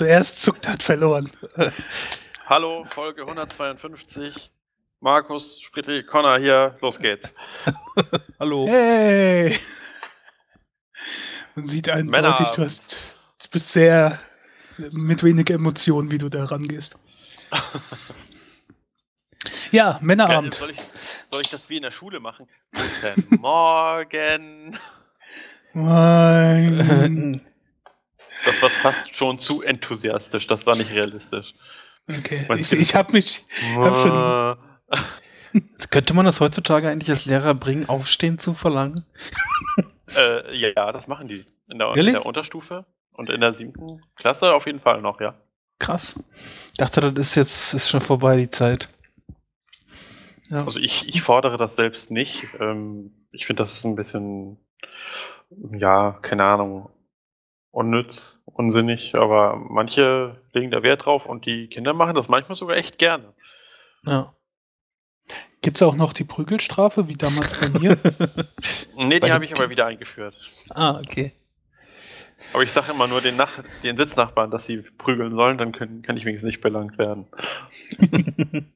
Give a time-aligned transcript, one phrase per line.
[0.00, 1.30] Zuerst zuckt, hat verloren.
[2.46, 4.50] Hallo, Folge 152.
[5.00, 6.74] Markus, Spritti, Connor hier.
[6.80, 7.34] Los geht's.
[8.40, 8.66] Hallo.
[8.66, 9.58] Hey!
[11.54, 14.18] Man sieht eindeutig, du, hast, du bist sehr
[14.78, 16.98] mit wenig Emotionen, wie du da rangehst.
[19.70, 20.54] ja, Männerabend.
[20.54, 20.80] Ja, soll, ich,
[21.26, 22.48] soll ich das wie in der Schule machen?
[22.72, 24.78] Guten Morgen.
[25.74, 27.42] Moin.
[28.44, 30.46] Das war fast schon zu enthusiastisch.
[30.46, 31.54] Das war nicht realistisch.
[32.08, 32.46] Okay.
[32.58, 33.44] Ich, ich habe mich.
[33.76, 34.58] Hab
[35.90, 39.04] Könnte man das heutzutage eigentlich als Lehrer bringen, Aufstehen zu verlangen?
[40.16, 41.46] äh, ja, das machen die.
[41.68, 42.08] In der, really?
[42.08, 45.34] in der Unterstufe und in der siebten Klasse auf jeden Fall noch, ja.
[45.78, 46.22] Krass.
[46.72, 48.88] Ich dachte, das ist jetzt ist schon vorbei, die Zeit.
[50.48, 50.64] Ja.
[50.64, 52.46] Also ich, ich fordere das selbst nicht.
[52.58, 54.58] Ähm, ich finde, das ist ein bisschen,
[55.72, 56.90] ja, keine Ahnung,
[57.70, 62.76] unnütz, unsinnig, aber manche legen da Wert drauf und die Kinder machen das manchmal sogar
[62.76, 63.32] echt gerne.
[64.04, 64.34] Ja.
[65.62, 67.98] Gibt es auch noch die Prügelstrafe, wie damals bei mir?
[68.96, 70.34] nee, die habe ich aber wieder eingeführt.
[70.70, 71.32] Ah, okay.
[72.52, 76.02] Aber ich sage immer nur den, Nach den Sitznachbarn, dass sie prügeln sollen, dann können,
[76.02, 77.26] kann ich wenigstens nicht belangt werden.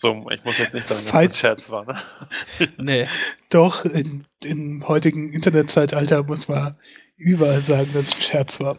[0.00, 1.98] so, ich muss jetzt nicht sagen, dass Falls, das ein Scherz war, ne?
[2.78, 3.08] nee.
[3.50, 6.78] Doch, in, im heutigen Internetzeitalter muss man
[7.16, 8.78] überall sagen, dass es ein Scherz war.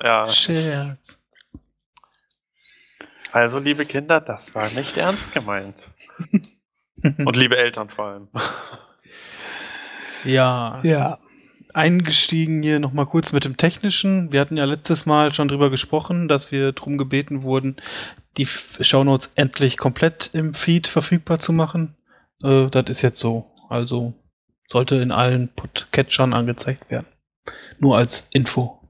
[0.00, 0.28] Ja.
[0.28, 1.18] Scherz.
[3.32, 5.90] Also, liebe Kinder, das war nicht ernst gemeint.
[7.02, 8.28] Und liebe Eltern vor allem.
[10.22, 10.80] Ja.
[10.84, 11.18] Ja.
[11.74, 14.32] Eingestiegen hier nochmal kurz mit dem Technischen.
[14.32, 17.76] Wir hatten ja letztes Mal schon drüber gesprochen, dass wir darum gebeten wurden,
[18.36, 21.96] die Shownotes endlich komplett im Feed verfügbar zu machen.
[22.42, 23.50] Äh, das ist jetzt so.
[23.68, 24.14] Also
[24.68, 27.06] sollte in allen Podcatchern angezeigt werden.
[27.78, 28.80] Nur als Info.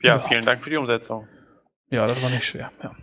[0.00, 1.28] Ja, ja, vielen Dank für die Umsetzung.
[1.90, 2.70] Ja, das war nicht schwer.
[2.82, 2.94] Ja.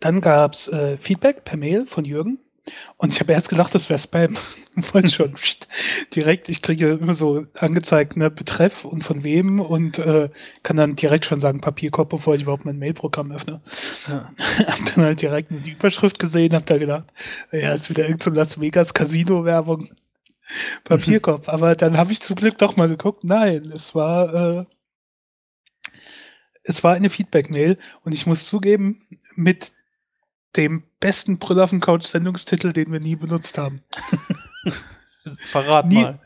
[0.00, 2.38] Dann gab es äh, Feedback per Mail von Jürgen.
[2.96, 4.36] Und ich habe erst gedacht, das wäre Spam.
[4.92, 5.34] Wollte schon
[6.14, 10.30] direkt, ich kriege immer so angezeigt, ne, Betreff und von wem und äh,
[10.62, 13.60] kann dann direkt schon sagen Papierkorb, bevor ich überhaupt mein Mailprogramm öffne.
[14.08, 14.32] Ja.
[14.66, 17.04] hab dann halt direkt die Überschrift gesehen, hab da gedacht,
[17.52, 19.90] ja, ist wieder irgendein so Las Vegas Casino-Werbung.
[20.84, 21.48] Papierkorb.
[21.48, 23.22] Aber dann habe ich zum Glück doch mal geguckt.
[23.24, 24.64] Nein, es war, äh,
[26.62, 29.72] es war eine Feedback-Mail und ich muss zugeben, mit
[30.56, 33.82] dem besten Brüll auf dem Couch Sendungstitel, den wir nie benutzt haben.
[35.50, 36.20] Verrat nie, mal.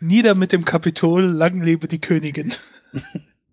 [0.00, 2.54] Nieder mit dem Kapitol, lang lebe die Königin.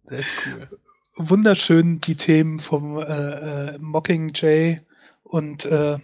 [0.05, 0.67] Das ist cool.
[1.15, 4.81] Wunderschön die Themen vom äh, äh, Mockingjay
[5.23, 5.97] und äh,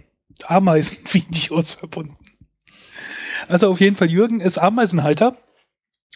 [0.46, 2.18] Ameisenvideos verbunden.
[3.48, 5.38] Also auf jeden Fall, Jürgen ist Ameisenhalter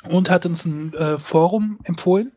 [0.07, 2.31] und hat uns ein äh, Forum empfohlen,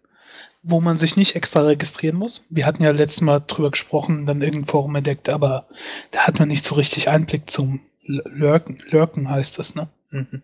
[0.69, 2.44] wo man sich nicht extra registrieren muss.
[2.50, 5.69] Wir hatten ja letztes Mal drüber gesprochen, dann irgendein Forum entdeckt, aber
[6.10, 8.82] da hat man nicht so richtig Einblick zum Lurken.
[8.91, 9.88] Lurken heißt das, ne?
[10.10, 10.43] Mhm.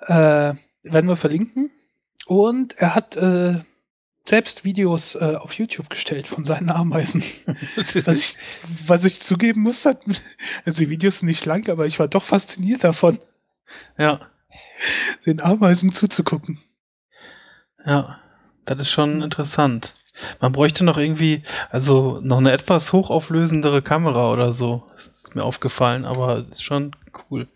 [0.00, 1.70] Äh, werden wir verlinken.
[2.26, 3.62] Und er hat äh,
[4.26, 7.22] selbst Videos äh, auf YouTube gestellt von seinen Ameisen.
[7.76, 8.36] was, ich,
[8.84, 10.02] was ich zugeben muss, hat,
[10.64, 13.20] also die Videos sind nicht lang, aber ich war doch fasziniert davon.
[13.96, 14.28] Ja.
[15.24, 16.60] Den Ameisen zuzugucken.
[17.84, 18.20] Ja.
[18.64, 19.94] Das ist schon interessant.
[20.40, 24.84] Man bräuchte noch irgendwie, also noch eine etwas hochauflösendere Kamera oder so.
[24.96, 26.94] Das ist mir aufgefallen, aber ist schon
[27.30, 27.48] cool.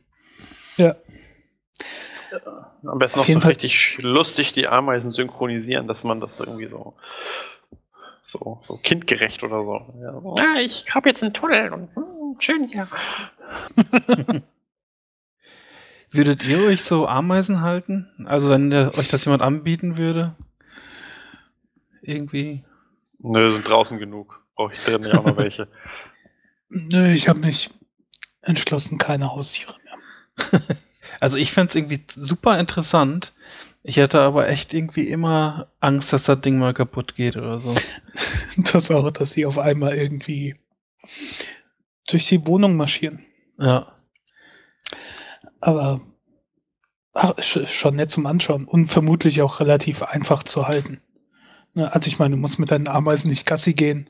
[0.76, 0.96] Ja.
[2.84, 3.50] Am besten noch so Fall.
[3.50, 6.94] richtig lustig die Ameisen synchronisieren, dass man das irgendwie so
[8.24, 9.94] so, so kindgerecht oder so.
[10.00, 10.34] Ja, so.
[10.38, 12.88] ja ich habe jetzt einen Tunnel und hm, schön ja.
[16.10, 18.08] Würdet ihr euch so Ameisen halten?
[18.24, 20.34] Also wenn der, euch das jemand anbieten würde?
[22.04, 22.64] Irgendwie?
[23.18, 24.44] Nö, sind draußen genug.
[24.54, 25.68] Brauche ich drin ja auch noch welche.
[26.68, 27.70] Nö, ich habe mich
[28.42, 30.62] entschlossen, keine Haustiere mehr.
[31.20, 33.32] also ich fände es irgendwie super interessant.
[33.82, 37.74] Ich hätte aber echt irgendwie immer Angst, dass das Ding mal kaputt geht oder so.
[38.56, 40.56] das auch, dass sie auf einmal irgendwie
[42.08, 43.24] durch die Wohnung marschieren.
[43.58, 43.92] Ja.
[45.60, 46.00] Aber
[47.12, 51.00] ach, schon nett zum Anschauen und vermutlich auch relativ einfach zu halten.
[51.74, 54.08] Ne, also ich meine, du musst mit deinen Ameisen nicht Gassi gehen.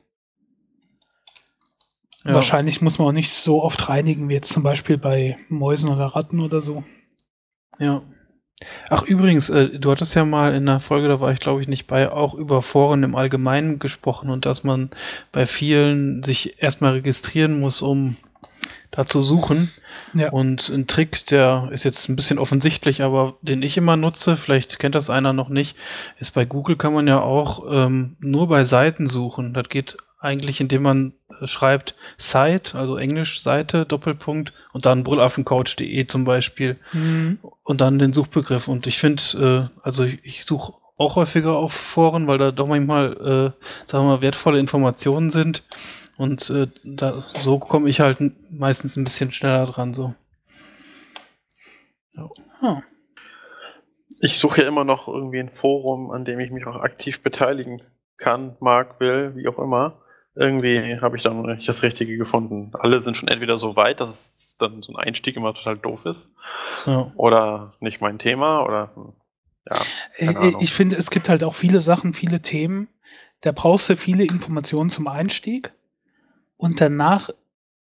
[2.23, 2.33] Ja.
[2.33, 6.07] Wahrscheinlich muss man auch nicht so oft reinigen, wie jetzt zum Beispiel bei Mäusen oder
[6.07, 6.83] Ratten oder so.
[7.77, 8.01] Ja.
[8.89, 11.67] Ach, übrigens, äh, du hattest ja mal in einer Folge, da war ich glaube ich
[11.67, 14.91] nicht bei, auch über Foren im Allgemeinen gesprochen und dass man
[15.31, 18.15] bei vielen sich erstmal registrieren muss, um
[18.95, 19.71] da zu suchen.
[20.13, 20.29] Ja.
[20.29, 24.79] Und ein Trick, der ist jetzt ein bisschen offensichtlich, aber den ich immer nutze, vielleicht
[24.79, 25.75] kennt das einer noch nicht,
[26.19, 29.53] ist bei Google kann man ja auch ähm, nur bei Seiten suchen.
[29.53, 36.07] Das geht eigentlich, indem man äh, schreibt Site, also Englisch Seite, Doppelpunkt und dann brüllaffencoach.de
[36.07, 37.39] zum Beispiel Mhm.
[37.63, 38.67] und dann den Suchbegriff.
[38.67, 42.67] Und ich finde, äh, also ich, ich suche auch häufiger auf Foren, weil da doch
[42.67, 45.63] manchmal, äh, sagen wir mal, wertvolle Informationen sind.
[46.17, 48.19] Und äh, da, so komme ich halt
[48.51, 49.93] meistens ein bisschen schneller dran.
[49.93, 50.13] So.
[52.61, 52.81] Ah.
[54.21, 57.81] Ich suche ja immer noch irgendwie ein Forum, an dem ich mich auch aktiv beteiligen
[58.17, 59.99] kann, mag, will, wie auch immer.
[60.35, 62.71] Irgendwie habe ich dann noch nicht das Richtige gefunden.
[62.73, 66.05] Alle sind schon entweder so weit, dass es dann so ein Einstieg immer total doof
[66.05, 66.33] ist,
[66.85, 67.11] Ja.
[67.15, 69.13] oder nicht mein Thema, oder hm,
[69.69, 69.81] ja.
[70.17, 70.61] Keine Ahnung.
[70.61, 72.87] Ich finde, es gibt halt auch viele Sachen, viele Themen.
[73.41, 75.73] Da brauchst du viele Informationen zum Einstieg.
[76.57, 77.29] Und danach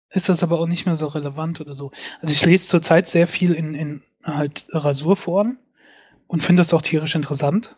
[0.09, 1.91] ist das aber auch nicht mehr so relevant oder so.
[2.21, 5.57] Also ich lese zurzeit sehr viel in, in halt Rasurforen
[6.27, 7.75] und finde das auch tierisch interessant.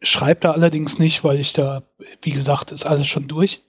[0.00, 1.82] Schreibe da allerdings nicht, weil ich da,
[2.22, 3.62] wie gesagt, ist alles schon durch.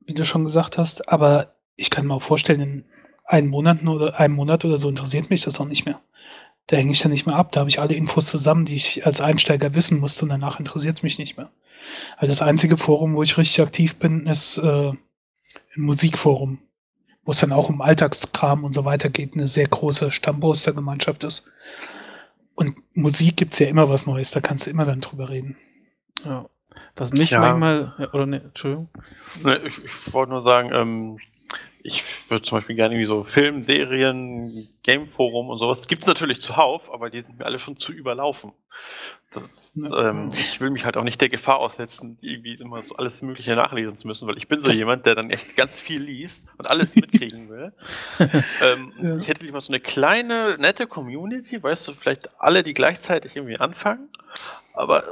[0.00, 1.08] Wie du schon gesagt hast.
[1.08, 2.84] Aber ich kann mir auch vorstellen, in
[3.24, 6.00] einem Monat oder einem Monat oder so interessiert mich das auch nicht mehr.
[6.66, 7.52] Da hänge ich dann nicht mehr ab.
[7.52, 10.96] Da habe ich alle Infos zusammen, die ich als Einsteiger wissen musste und danach interessiert
[10.98, 11.50] es mich nicht mehr.
[12.16, 14.92] Also das einzige Forum, wo ich richtig aktiv bin, ist äh,
[15.76, 16.58] ein Musikforum,
[17.24, 21.44] wo es dann auch um Alltagskram und so weiter geht, eine sehr große Stammpostergemeinschaft ist.
[22.54, 25.56] Und Musik gibt's ja immer was Neues, da kannst du immer dann drüber reden.
[26.24, 26.46] ja.
[26.94, 27.40] Was mich Ja.
[27.40, 28.88] manchmal, oder ne, Entschuldigung.
[29.42, 31.18] Ne, ich, ich wollte nur sagen, ähm,
[31.82, 35.86] ich würde zum Beispiel gerne irgendwie so Film, Serien, Gameforum und sowas.
[35.88, 38.52] Gibt es natürlich zuhauf, aber die sind mir alle schon zu überlaufen.
[39.32, 43.22] Das, ähm, ich will mich halt auch nicht der Gefahr aussetzen, irgendwie immer so alles
[43.22, 46.00] Mögliche nachlesen zu müssen, weil ich bin so Das- jemand, der dann echt ganz viel
[46.02, 47.72] liest und alles mitkriegen will.
[48.62, 49.16] ähm, Ja.
[49.18, 53.58] Ich hätte lieber so eine kleine, nette Community, weißt du, vielleicht alle, die gleichzeitig irgendwie
[53.58, 54.08] anfangen.
[54.72, 55.04] Aber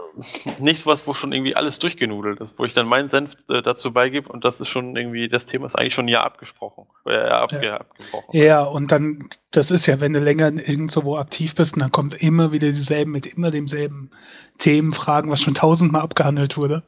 [0.61, 3.93] nicht was, wo schon irgendwie alles durchgenudelt ist, wo ich dann meinen Senf äh, dazu
[3.93, 6.87] beigebe und das ist schon irgendwie, das Thema ist eigentlich schon ein Jahr abgesprochen.
[7.07, 7.77] Äh, abge Ja.
[7.79, 8.41] abgebrochen.
[8.41, 11.93] Ja, und dann, das ist ja, wenn du länger irgendwo wo aktiv bist, und dann
[11.93, 14.11] kommt immer wieder dieselben, mit immer demselben
[14.59, 16.83] Themen, Fragen, was schon tausendmal abgehandelt wurde.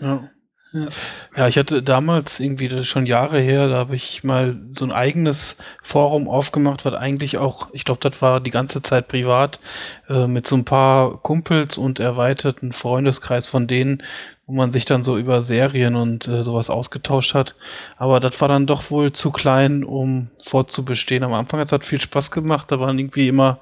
[0.00, 0.30] Ja.
[0.72, 1.48] Ja.
[1.48, 6.28] Ich hatte damals irgendwie schon Jahre her, da habe ich mal so ein eigenes Forum
[6.28, 9.60] aufgemacht, was eigentlich auch, ich glaube, das war die ganze Zeit privat,
[10.08, 14.02] äh, mit so ein paar Kumpels und erweiterten Freundeskreis von denen,
[14.46, 17.54] wo man sich dann so über Serien und äh, sowas ausgetauscht hat.
[17.96, 21.24] Aber das war dann doch wohl zu klein, um fortzubestehen.
[21.24, 23.58] Am Anfang hat das viel Spaß gemacht, da waren irgendwie immer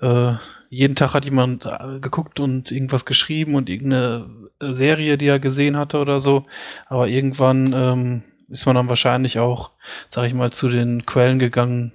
[0.00, 0.32] äh,
[0.74, 5.38] jeden Tag hat jemand äh, geguckt und irgendwas geschrieben und irgendeine äh, Serie, die er
[5.38, 6.46] gesehen hatte oder so.
[6.86, 9.70] Aber irgendwann ähm, ist man dann wahrscheinlich auch,
[10.08, 11.92] sag ich mal, zu den Quellen gegangen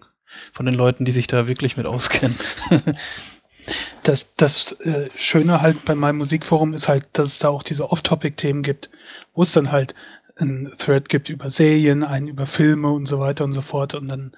[0.53, 2.37] von den Leuten, die sich da wirklich mit auskennen.
[4.01, 7.91] Das, das äh, Schöne halt bei meinem Musikforum ist halt, dass es da auch diese
[7.91, 8.89] Off-Topic-Themen gibt,
[9.35, 9.93] wo es dann halt
[10.37, 14.07] ein Thread gibt über Serien, einen über Filme und so weiter und so fort und
[14.07, 14.31] dann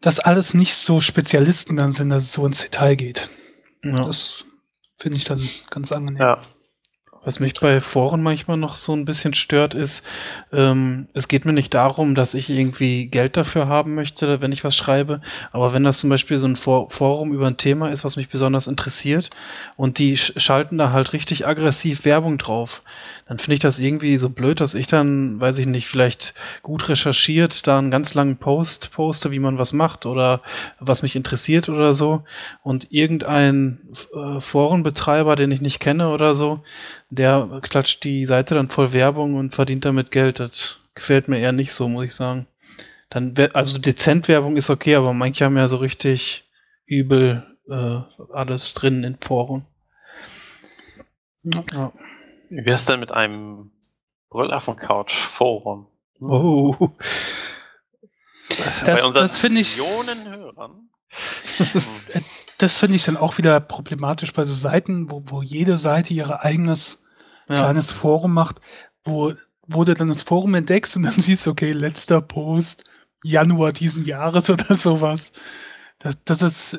[0.00, 3.28] dass alles nicht so Spezialisten dann sind, dass es so ins Detail geht.
[3.84, 4.04] Ja.
[4.06, 4.46] Das
[4.98, 5.40] finde ich dann
[5.70, 6.20] ganz angenehm.
[6.20, 6.42] Ja.
[7.22, 10.06] Was mich bei Foren manchmal noch so ein bisschen stört, ist,
[10.54, 14.64] ähm, es geht mir nicht darum, dass ich irgendwie Geld dafür haben möchte, wenn ich
[14.64, 15.20] was schreibe,
[15.52, 18.30] aber wenn das zum Beispiel so ein For Forum über ein Thema ist, was mich
[18.30, 19.28] besonders interessiert
[19.76, 22.80] und die sch schalten da halt richtig aggressiv Werbung drauf,
[23.30, 26.88] dann finde ich das irgendwie so blöd, dass ich dann, weiß ich nicht, vielleicht gut
[26.88, 30.42] recherchiert, da einen ganz langen Post poste, wie man was macht oder
[30.80, 32.24] was mich interessiert oder so
[32.64, 33.78] und irgendein
[34.16, 36.64] äh, Forenbetreiber, den ich nicht kenne oder so,
[37.08, 40.40] der klatscht die Seite dann voll Werbung und verdient damit Geld.
[40.40, 42.48] Das gefällt mir eher nicht so, muss ich sagen.
[43.10, 46.50] Dann also dezent Werbung ist okay, aber manche haben ja so richtig
[46.84, 48.00] übel äh,
[48.32, 49.66] alles drin in Foren.
[51.44, 51.92] Ja.
[52.50, 53.70] Wie wär's denn mit einem
[54.30, 55.86] Brüllaffen-Couch-Forum?
[56.20, 56.90] Oh.
[58.48, 60.90] Das, Bei unseren das finde ich, Millionen Hörern.
[62.58, 66.42] das finde ich dann auch wieder problematisch bei so Seiten, wo, wo jede Seite ihre
[66.42, 67.02] eigenes
[67.48, 67.58] Ja.
[67.60, 68.60] kleines Forum macht,
[69.04, 69.32] wo,
[69.66, 72.84] wo du dann das Forum entdeckst und dann siehst, okay, letzter Post,
[73.22, 75.32] Januar diesen Jahres oder sowas.
[76.00, 76.78] Das, das ist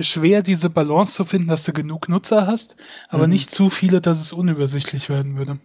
[0.00, 2.76] schwer, diese Balance zu finden, dass du genug Nutzer hast,
[3.08, 3.32] aber Mhm.
[3.32, 5.58] nicht zu viele, dass es unübersichtlich werden würde.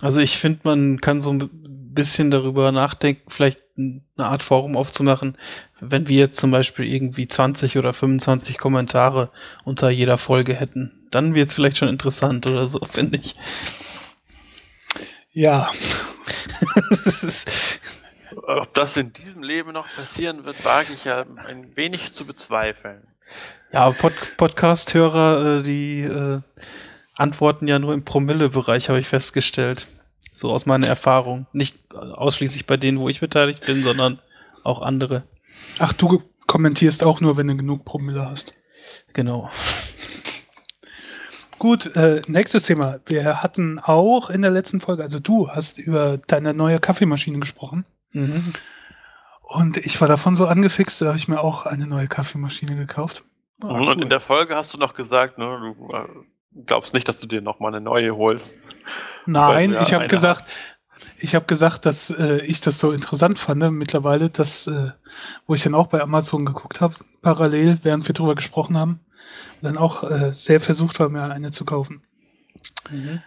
[0.00, 1.48] Also ich finde, man kann so ein
[1.94, 5.36] bisschen darüber nachdenken, vielleicht eine Art Forum aufzumachen,
[5.80, 9.30] wenn wir jetzt zum Beispiel irgendwie 20 oder 25 Kommentare
[9.64, 11.06] unter jeder Folge hätten.
[11.10, 13.34] Dann wird es vielleicht schon interessant oder so, finde ich.
[15.32, 15.70] Ja,
[18.42, 23.06] Ob das in diesem Leben noch passieren wird, wage ich ja ein wenig zu bezweifeln.
[23.70, 26.40] Ja, Pod Podcast-Hörer, äh, die äh,
[27.14, 29.88] antworten ja nur im Promille-Bereich, habe ich festgestellt.
[30.34, 31.46] So aus meiner Erfahrung.
[31.52, 34.20] Nicht ausschließlich bei denen, wo ich beteiligt bin, sondern
[34.64, 35.24] auch andere.
[35.78, 38.54] Ach, du kommentierst auch nur, wenn du genug Promille hast.
[39.12, 39.50] Genau.
[41.58, 43.00] Gut, äh, nächstes Thema.
[43.06, 47.84] Wir hatten auch in der letzten Folge, also du hast über deine neue Kaffeemaschine gesprochen.
[48.12, 48.54] Mhm.
[49.42, 53.24] Und ich war davon so angefixt, da habe ich mir auch eine neue Kaffeemaschine gekauft.
[53.62, 54.02] Oh, und cool.
[54.02, 57.40] in der Folge hast du noch gesagt, ne, du äh, glaubst nicht, dass du dir
[57.40, 58.56] noch mal eine neue holst.
[59.26, 60.50] Nein, ich habe gesagt, hast.
[61.18, 64.92] ich habe gesagt, dass äh, ich das so interessant fand mittlerweile, dass äh,
[65.46, 69.00] wo ich dann auch bei Amazon geguckt habe, parallel, während wir drüber gesprochen haben,
[69.60, 72.02] dann auch äh, sehr versucht war, mir eine zu kaufen.
[72.90, 73.22] Mhm.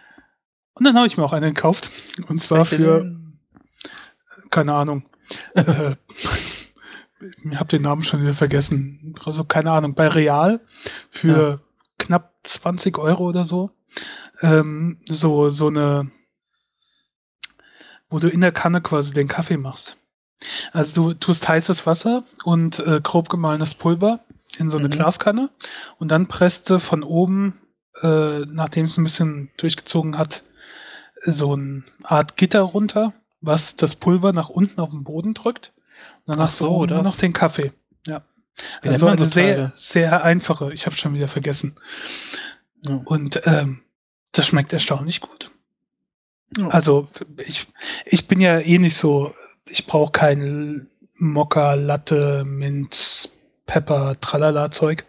[0.74, 1.90] Und dann habe ich mir auch eine gekauft.
[2.28, 3.14] Und zwar für,
[4.50, 5.04] keine Ahnung,
[5.54, 5.94] äh,
[7.22, 9.14] ich habe den Namen schon wieder vergessen.
[9.24, 10.60] Also keine Ahnung, bei Real
[11.10, 11.60] für ja.
[11.98, 13.70] knapp 20 Euro oder so.
[14.40, 16.10] Ähm, so, so eine,
[18.08, 19.96] wo du in der Kanne quasi den Kaffee machst.
[20.72, 24.20] Also du tust heißes Wasser und äh, grob gemahlenes Pulver
[24.58, 24.92] in so eine mhm.
[24.92, 25.50] Glaskanne
[25.98, 27.60] und dann presst du von oben,
[28.02, 30.42] äh, nachdem es ein bisschen durchgezogen hat,
[31.24, 35.72] so eine Art Gitter runter, was das Pulver nach unten auf den Boden drückt.
[36.26, 37.72] Dann hast so, nur noch den Kaffee.
[38.06, 38.24] Ja.
[38.82, 41.76] Wie also eine sehr, sehr einfache, ich habe schon wieder vergessen.
[42.82, 43.00] Ja.
[43.04, 43.82] Und ähm,
[44.32, 45.50] das schmeckt erstaunlich gut.
[46.58, 46.68] Ja.
[46.68, 47.66] Also ich,
[48.04, 49.34] ich bin ja eh nicht so,
[49.66, 53.30] ich brauche kein Mokka, Latte, Mint,
[53.66, 55.04] Pepper, Tralala Zeug,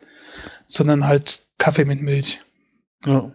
[0.68, 2.40] sondern halt Kaffee mit Milch.
[3.06, 3.32] Ja.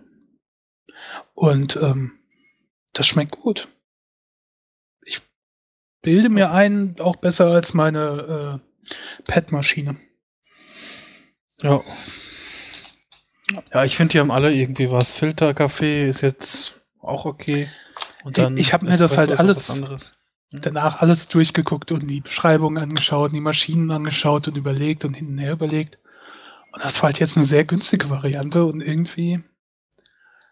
[1.34, 2.12] Und ähm,
[2.92, 3.68] das schmeckt gut.
[6.02, 9.96] Bilde mir ein, auch besser als meine äh, Pet-Maschine.
[11.60, 11.82] Ja.
[13.72, 15.12] Ja, ich finde, die haben alle irgendwie was.
[15.12, 17.68] Filterkaffee ist jetzt auch okay.
[18.22, 20.14] Und dann ich habe mir das halt alles
[20.50, 25.38] danach alles durchgeguckt und die Beschreibungen angeschaut, die Maschinen angeschaut und überlegt und hin und
[25.38, 25.98] her überlegt.
[26.72, 29.40] Und das war halt jetzt eine sehr günstige Variante und irgendwie,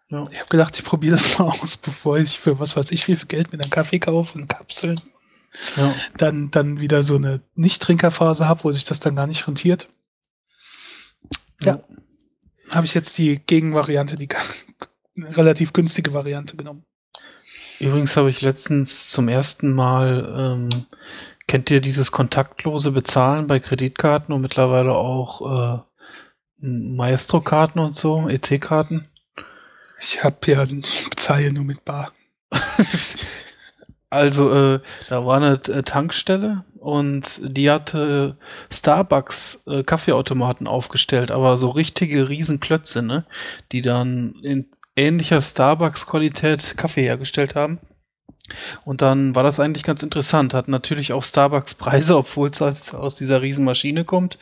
[0.08, 0.26] ja.
[0.30, 3.16] ich habe gedacht, ich probiere das mal aus, bevor ich für was weiß ich wie
[3.16, 5.00] viel Geld mit einem Kaffee kaufe und Kapseln.
[5.76, 5.94] Ja.
[6.16, 9.88] Dann, dann wieder so eine Nicht-Trinkerphase habe, wo sich das dann gar nicht rentiert.
[11.60, 11.76] Ja.
[11.76, 11.84] ja.
[12.74, 14.28] Habe ich jetzt die Gegenvariante, die
[15.16, 16.84] relativ günstige Variante genommen.
[17.78, 20.68] Übrigens habe ich letztens zum ersten Mal, ähm,
[21.46, 29.08] kennt ihr dieses kontaktlose Bezahlen bei Kreditkarten und mittlerweile auch äh, Maestro-Karten und so, EC-Karten?
[30.00, 32.12] Ich habe ja, ich bezahle nur mit Bar.
[34.16, 38.36] also, äh, da war eine äh, Tankstelle und die hatte
[38.70, 43.24] Starbucks äh, Kaffeeautomaten aufgestellt, aber so richtige Riesenklötze, ne?
[43.72, 47.78] Die dann in ähnlicher Starbucks-Qualität Kaffee hergestellt haben.
[48.84, 50.54] Und dann war das eigentlich ganz interessant.
[50.54, 54.38] Hat natürlich auch Starbucks Preise, obwohl es aus dieser Riesenmaschine kommt.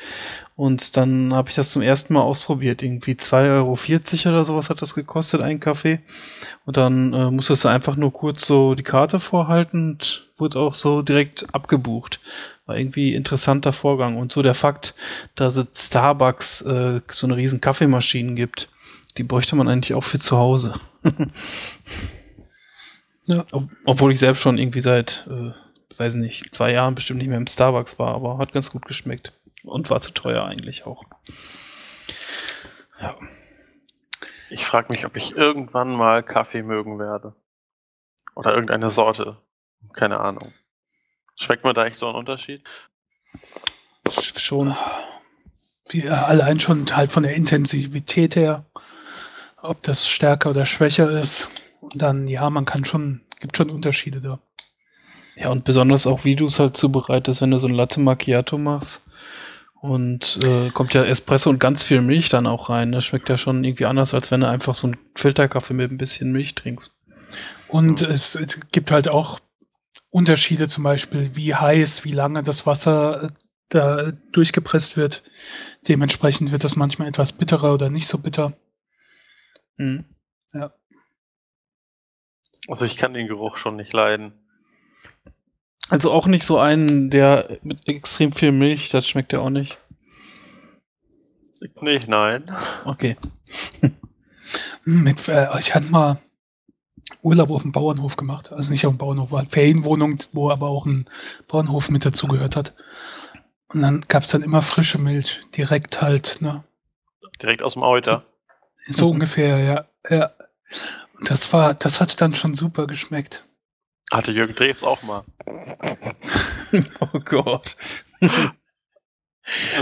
[0.57, 2.83] Und dann habe ich das zum ersten Mal ausprobiert.
[2.83, 6.01] Irgendwie 2,40 Euro oder sowas hat das gekostet, ein Kaffee.
[6.65, 10.77] Und dann äh, musstest du einfach nur kurz so die Karte vorhalten und wurde auch
[10.77, 12.21] so direkt abgebucht.
[12.67, 14.17] War irgendwie interessanter Vorgang.
[14.17, 14.95] Und so der Fakt,
[15.35, 18.69] dass es Starbucks äh, so eine riesen Kaffeemaschinen gibt
[19.17, 20.81] die bräuchte man eigentlich auch für zu Hause.
[23.27, 23.47] ja.
[23.53, 25.53] Ob, obwohl ich selbst schon irgendwie seit, äh,
[25.99, 29.33] weiß nicht, zwei Jahren bestimmt nicht mehr im Starbucks war, aber hat ganz gut geschmeckt.
[29.65, 31.05] Und war zu teuer eigentlich auch.
[33.01, 33.17] Ja.
[34.51, 37.35] Ich frage mich, ob ich irgendwann mal Kaffee mögen werde.
[38.35, 39.39] Oder irgendeine Sorte.
[39.95, 40.53] Keine Ahnung.
[41.37, 42.63] Schmeckt man da echt so einen Unterschied?
[44.37, 44.77] Schon.
[45.89, 48.65] Wie, allein schon halt von der Intensivität her
[49.65, 51.49] ob das stärker oder schwächer ist.
[51.81, 54.39] Und dann, ja, man kann schon, gibt schon Unterschiede da.
[55.37, 58.57] Ja, und besonders auch, wie du es halt zubereitest, wenn du so ein Latte Macchiato
[58.57, 59.03] machst.
[59.85, 62.91] Und äh, kommt ja Espresso und ganz viel Milch dann auch rein.
[62.91, 65.99] Das schmeckt ja schon irgendwie anders, als wenn du einfach so einen Filterkaffee mit ein
[65.99, 66.97] bisschen Milch trinkst.
[67.69, 69.41] Und es, es gibt halt auch
[70.09, 73.29] Unterschiede, zum Beispiel, wie heiß, wie lange das Wasser äh,
[73.69, 75.23] da durchgepresst wird.
[75.87, 78.57] Dementsprechend wird das manchmal etwas bitterer oder nicht so bitter.
[79.77, 80.07] Mhm.
[80.55, 80.73] Ja.
[82.69, 84.44] Also ich kann den Geruch schon nicht leiden.
[85.89, 89.79] Also auch nicht so einen, der mit extrem viel Milch, das schmeckt ja auch nicht.
[91.81, 92.51] Nicht, nein.
[92.85, 93.17] Okay.
[94.85, 96.19] mit, äh, ich hatte mal,
[97.23, 98.53] Urlaub auf dem Bauernhof gemacht.
[98.53, 101.09] Also nicht auf dem Bauernhof, war eine Ferienwohnung, wo aber auch ein
[101.49, 102.75] Bauernhof mit dazugehört hat.
[103.69, 106.65] Und dann gab es dann immer frische Milch, direkt halt, ne?
[107.43, 108.25] Direkt aus dem Euter.
[108.87, 109.85] So ungefähr, ja.
[110.09, 110.31] ja.
[111.19, 113.45] Und das war, das hat dann schon super geschmeckt.
[114.15, 115.25] Hatte Jürgen Drews auch mal.
[117.01, 117.77] oh Gott.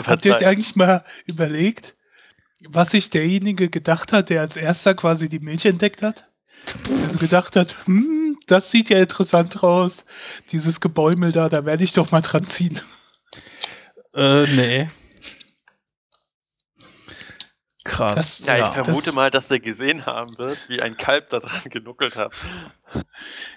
[0.07, 1.97] Habt ihr euch eigentlich mal überlegt,
[2.67, 6.25] was sich derjenige gedacht hat, der als erster quasi die Milch entdeckt hat?
[7.05, 10.07] Also gedacht hat, hm, das sieht ja interessant aus,
[10.51, 12.81] dieses Gebäumel da, da werde ich doch mal dran ziehen.
[14.15, 14.89] Äh, nee.
[17.85, 18.39] Krass.
[18.39, 21.31] Das, ja, ich ja, vermute das, mal, dass er gesehen haben wird, wie ein Kalb
[21.31, 22.33] da dran genuckelt hat.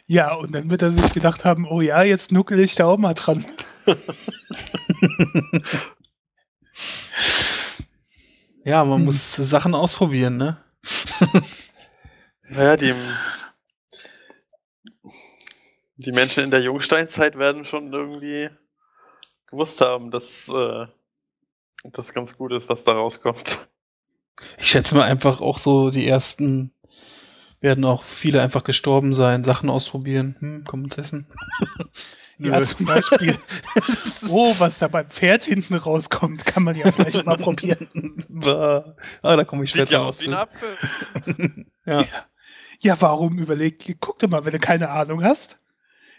[0.08, 2.98] Ja, und dann wird er sich gedacht haben, oh ja, jetzt nuckel ich da auch
[2.98, 3.46] mal dran.
[8.64, 9.06] ja, man hm.
[9.06, 10.58] muss Sachen ausprobieren, ne?
[12.50, 12.96] naja, die,
[15.98, 18.50] die Menschen in der Jungsteinzeit werden schon irgendwie
[19.48, 20.88] gewusst haben, dass äh,
[21.84, 23.68] das ganz gut ist, was da rauskommt.
[24.58, 26.72] Ich schätze mal einfach auch so, die ersten
[27.62, 30.36] werden auch viele einfach gestorben sein, Sachen ausprobieren.
[30.40, 31.28] Hm, komm uns essen.
[32.38, 33.38] ja, zum Beispiel.
[34.30, 37.88] oh, was da beim Pferd hinten rauskommt, kann man ja vielleicht mal probieren.
[38.44, 40.78] ah, da komme ich später Sieht ja aus wie ein Apfel.
[41.86, 42.02] ja.
[42.02, 42.08] ja.
[42.80, 43.02] ja.
[43.02, 45.58] warum überleg, guck dir mal, wenn du keine Ahnung hast.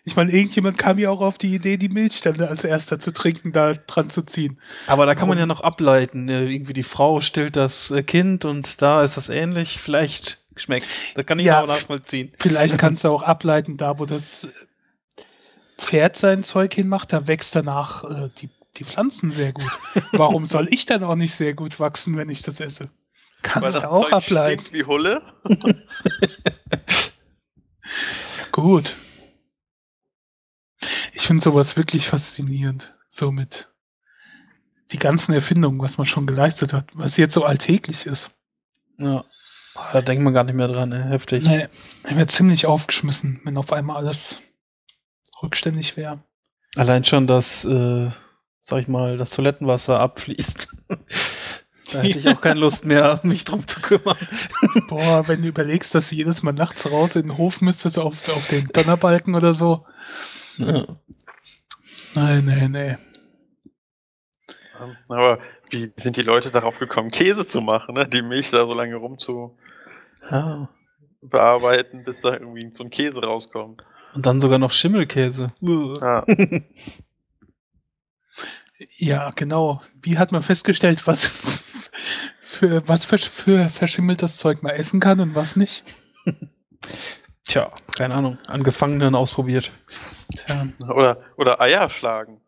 [0.06, 3.12] Ich meine, irgendjemand kam ja auch auf die Idee, die Milch dann als erster zu
[3.12, 4.60] trinken, da dran zu ziehen.
[4.86, 6.26] Aber da kann man ja noch ableiten.
[6.26, 6.48] Ne?
[6.48, 9.80] Irgendwie die Frau stillt das äh, Kind und da ist das ähnlich.
[9.80, 12.33] Vielleicht schmeckt Da kann ich ja, auch nachvollziehen.
[12.38, 14.46] Vielleicht kannst du auch ableiten, da wo das
[15.76, 19.66] Pferd sein Zeug hinmacht, da wächst danach äh, die, die Pflanzen sehr gut.
[20.12, 22.90] Warum soll ich dann auch nicht sehr gut wachsen, wenn ich das esse?
[23.42, 24.64] Kannst du auch Zeug ableiten.
[24.70, 25.20] wie Hulle?
[28.52, 28.94] gut.
[31.16, 32.94] Ich finde sowas wirklich faszinierend.
[33.09, 33.68] So mit
[34.92, 38.31] die ganzen Erfindungen, was man schon geleistet hat, was jetzt so alltäglich ist.
[38.98, 39.24] Ja.
[39.94, 41.09] Da denkt man gar nicht mehr dran, ey.
[41.09, 41.46] heftig.
[41.46, 41.68] Nee,
[42.07, 44.40] ich wäre ziemlich aufgeschmissen, wenn auf einmal alles
[45.42, 46.22] rückständig wäre.
[46.74, 48.11] Allein schon, dass, äh,
[48.62, 50.68] sag ich mal, das Toilettenwasser abfließt.
[51.92, 54.18] da hätte ich auch keine Lust mehr, mich drum zu kümmern.
[54.88, 58.29] Boah, wenn du überlegst, dass du jedes Mal nachts raus in den Hof müsstest, auf,
[58.29, 59.87] auf den Donnerbalken oder so,
[60.57, 60.87] ja.
[62.14, 62.99] Nein, nein, nein.
[65.09, 65.38] Aber
[65.71, 68.07] wie sind die Leute darauf gekommen, Käse zu machen, ne?
[68.09, 69.57] die Milch da so lange rum zu
[70.31, 70.69] ja.
[71.23, 73.83] bearbeiten, bis da irgendwie so ein Käse rauskommt.
[74.14, 75.53] Und dann sogar noch Schimmelkäse.
[75.61, 76.25] Ja.
[78.97, 79.83] ja, genau.
[80.03, 81.27] Wie hat man festgestellt, was
[82.42, 85.85] für was für, für verschimmeltes Zeug man essen kann und was nicht?
[87.46, 88.38] Tja, keine Ahnung.
[88.46, 89.70] Angefangen dann ausprobiert.
[90.35, 90.66] Tja.
[90.80, 92.40] Oder, oder Eier schlagen.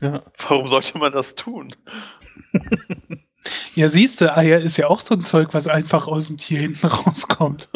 [0.00, 0.22] Ja.
[0.48, 1.74] Warum sollte man das tun?
[3.74, 6.60] ja, siehst du, Eier ist ja auch so ein Zeug, was einfach aus dem Tier
[6.60, 7.68] hinten rauskommt.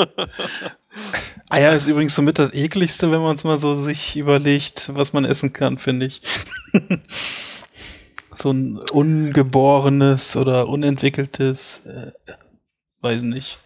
[1.50, 5.24] Eier ist übrigens somit das ekligste, wenn man es mal so sich überlegt, was man
[5.24, 6.22] essen kann, finde ich.
[8.32, 12.12] so ein ungeborenes oder unentwickeltes, äh,
[13.00, 13.58] weiß nicht,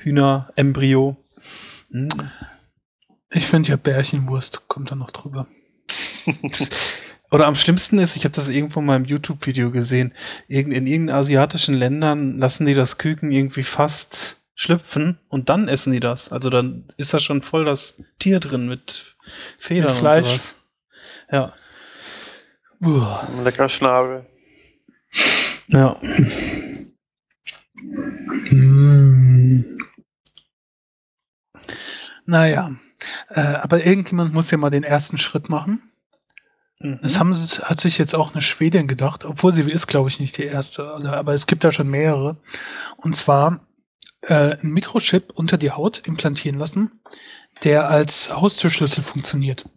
[0.00, 1.16] Hühnerembryo.
[1.94, 2.08] Hm.
[3.30, 5.46] Ich finde ja Bärchenwurst, kommt da noch drüber.
[7.30, 10.12] Oder am schlimmsten ist, ich habe das irgendwo in meinem YouTube-Video gesehen,
[10.48, 16.00] in irgendeinen asiatischen Ländern lassen die das Küken irgendwie fast schlüpfen und dann essen die
[16.00, 16.32] das.
[16.32, 19.16] Also dann ist da schon voll das Tier drin mit
[19.58, 20.16] Federn mit Fleisch.
[20.18, 20.54] und sowas.
[21.30, 21.54] Ja.
[22.80, 23.28] Uah.
[23.42, 24.26] Lecker Schnabel.
[25.68, 25.96] Ja.
[28.50, 29.78] Mm.
[32.26, 32.72] Naja,
[33.28, 35.82] äh, aber irgendjemand muss ja mal den ersten Schritt machen.
[36.78, 37.00] Mhm.
[37.02, 40.36] Das haben, hat sich jetzt auch eine Schwedin gedacht, obwohl sie ist, glaube ich, nicht
[40.36, 42.36] die erste, aber es gibt da schon mehrere.
[42.96, 43.66] Und zwar
[44.22, 47.00] äh, einen Mikrochip unter die Haut implantieren lassen,
[47.62, 49.68] der als Haustürschlüssel funktioniert.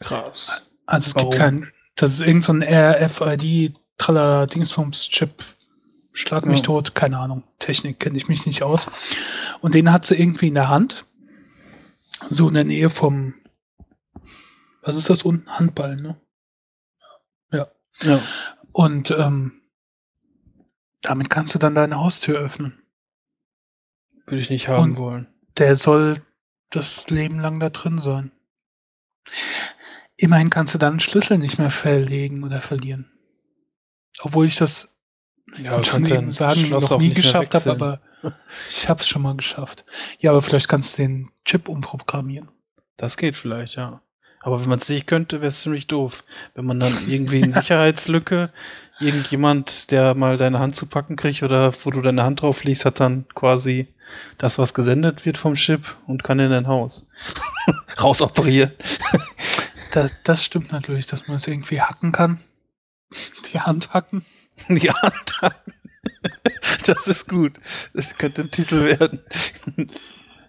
[0.00, 0.62] Krass.
[0.84, 1.30] Also es Warum?
[1.30, 5.42] gibt keinen, das ist irgendein so RFID Tralla Dingsbums Chip
[6.16, 6.64] Schlag mich ja.
[6.64, 7.42] tot, keine Ahnung.
[7.58, 8.90] Technik kenne ich mich nicht aus.
[9.60, 11.04] Und den hat sie irgendwie in der Hand.
[12.30, 13.34] So in der Nähe vom,
[14.80, 15.46] was ist das unten?
[15.50, 16.18] Handball, ne?
[17.52, 17.68] Ja.
[18.00, 18.22] Ja.
[18.72, 19.60] Und ähm,
[21.02, 22.82] damit kannst du dann deine Haustür öffnen.
[24.24, 25.26] Würde ich nicht haben Und wollen.
[25.58, 26.22] Der soll
[26.70, 28.32] das Leben lang da drin sein.
[30.16, 33.12] Immerhin kannst du dann einen Schlüssel nicht mehr verlegen oder verlieren.
[34.20, 34.95] Obwohl ich das
[35.62, 38.00] ja, schon eben sagen, Schloss noch nie geschafft habe, aber
[38.68, 39.84] Ich hab's schon mal geschafft.
[40.18, 42.48] Ja, aber vielleicht kannst du den Chip umprogrammieren.
[42.96, 44.00] Das geht vielleicht, ja.
[44.40, 46.24] Aber wenn man es nicht könnte, wäre es ziemlich doof.
[46.54, 48.50] Wenn man dann irgendwie eine Sicherheitslücke,
[49.00, 52.84] irgendjemand, der mal deine Hand zu packen kriegt oder wo du deine Hand drauf legst,
[52.84, 53.88] hat dann quasi
[54.38, 57.10] das, was gesendet wird vom Chip und kann in dein Haus
[58.00, 58.72] rausoperieren.
[59.90, 62.40] Das, das stimmt natürlich, dass man es irgendwie hacken kann.
[63.52, 64.24] Die Hand hacken.
[64.68, 65.54] Hacken.
[66.86, 67.60] Das ist gut.
[67.94, 69.20] Das könnte ein Titel werden.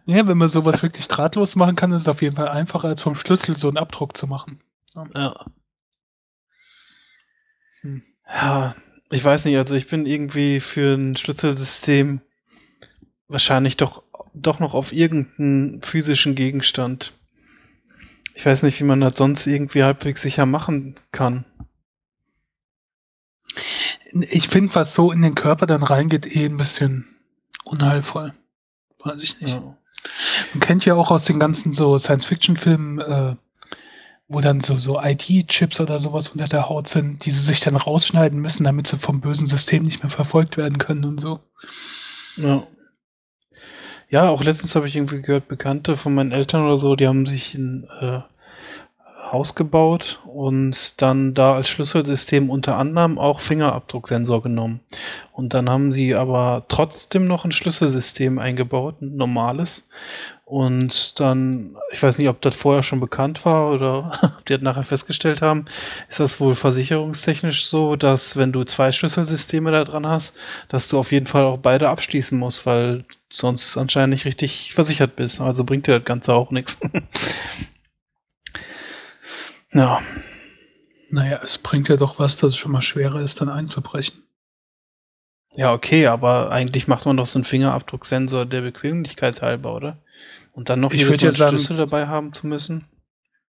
[0.06, 3.02] Ja, wenn man sowas wirklich drahtlos machen kann, ist es auf jeden Fall einfacher, als
[3.02, 4.62] vom Schlüssel so einen Abdruck zu machen.
[5.14, 5.46] Ja.
[7.82, 8.04] Hm.
[8.26, 8.76] Ja,
[9.10, 12.22] ich weiß nicht, also ich bin irgendwie für ein Schlüsselsystem
[13.28, 17.14] wahrscheinlich doch, doch noch auf irgendeinen physischen Gegenstand.
[18.34, 21.46] Ich weiß nicht, wie man das sonst irgendwie halbwegs sicher machen kann.
[24.12, 27.06] Ich finde, was so in den Körper dann reingeht, eh ein bisschen
[27.64, 28.34] unheilvoll.
[29.04, 29.50] Weiß ich nicht.
[29.50, 29.78] Ja.
[30.54, 33.36] Man kennt ja auch aus den ganzen so Science-Fiction-Filmen, äh,
[34.28, 37.76] wo dann so, so IT-Chips oder sowas unter der Haut sind, die sie sich dann
[37.76, 41.40] rausschneiden müssen, damit sie vom bösen System nicht mehr verfolgt werden können und so.
[42.36, 42.68] Ja.
[44.10, 47.26] Ja, auch letztens habe ich irgendwie gehört, Bekannte von meinen Eltern oder so, die haben
[47.26, 48.22] sich ein äh,
[49.32, 54.80] Haus gebaut und dann da als Schlüsselsystem unter anderem auch Fingerabdrucksensor genommen.
[55.34, 59.90] Und dann haben sie aber trotzdem noch ein Schlüsselsystem eingebaut, ein normales.
[60.46, 64.62] Und dann, ich weiß nicht, ob das vorher schon bekannt war oder ob die das
[64.62, 65.66] nachher festgestellt haben,
[66.10, 70.38] ist das wohl versicherungstechnisch so, dass wenn du zwei Schlüsselsysteme da dran hast,
[70.70, 75.18] dass du auf jeden Fall auch beide abschließen musst, weil sonst anscheinend nicht richtig versichert
[75.18, 75.42] bist.
[75.42, 76.80] Also bringt dir das Ganze auch nichts.
[79.78, 80.02] Ja.
[81.10, 84.24] Naja, es bringt ja doch was, dass es schon mal schwerer ist, dann einzubrechen.
[85.54, 90.04] Ja, okay, aber eigentlich macht man doch so einen Fingerabdrucksensor der Bequemlichkeit halber, oder?
[90.52, 92.86] Und dann noch ich würde ja sagen, Schlüssel dabei haben zu müssen?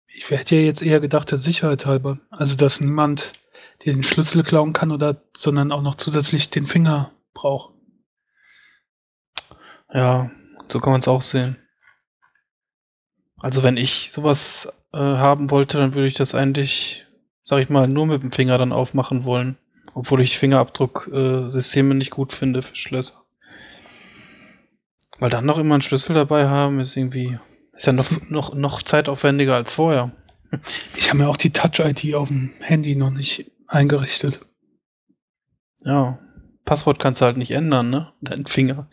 [0.06, 2.18] Ich hätte ja jetzt eher gedacht, der Sicherheit halber.
[2.28, 3.33] Also, dass niemand
[3.83, 7.74] dir den Schlüssel klauen kann oder, sondern auch noch zusätzlich den Finger braucht.
[9.92, 10.30] Ja,
[10.68, 11.56] so kann man es auch sehen.
[13.38, 17.07] Also, wenn ich sowas äh, haben wollte, dann würde ich das eigentlich,
[17.44, 19.57] sag ich mal, nur mit dem Finger dann aufmachen wollen.
[19.94, 23.24] Obwohl ich Fingerabdrucksysteme äh, nicht gut finde für Schlösser.
[25.18, 27.38] Weil dann noch immer einen Schlüssel dabei haben, ist irgendwie,
[27.74, 30.12] ist ja noch, noch, noch zeitaufwendiger als vorher.
[30.96, 34.40] Ich habe mir auch die Touch-ID auf dem Handy noch nicht eingerichtet.
[35.85, 36.18] Ja,
[36.64, 38.12] Passwort kannst du halt nicht ändern, ne?
[38.20, 38.88] Dein Finger.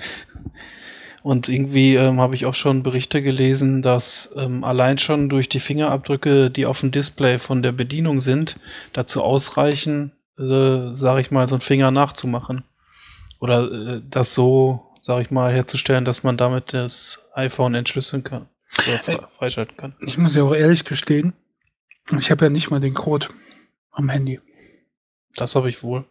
[1.23, 5.59] Und irgendwie ähm, habe ich auch schon Berichte gelesen, dass ähm, allein schon durch die
[5.59, 8.59] Fingerabdrücke, die auf dem Display von der Bedienung sind,
[8.93, 12.63] dazu ausreichen, äh, sage ich mal, so einen Finger nachzumachen.
[13.39, 18.47] Oder äh, das so, sage ich mal, herzustellen, dass man damit das iPhone entschlüsseln kann.
[18.87, 19.95] Oder fre freischalten kann.
[19.99, 21.33] Ich muss ja auch ehrlich gestehen,
[22.19, 23.27] ich habe ja nicht mal den Code
[23.91, 24.39] am Handy.
[25.35, 26.05] Das habe ich wohl.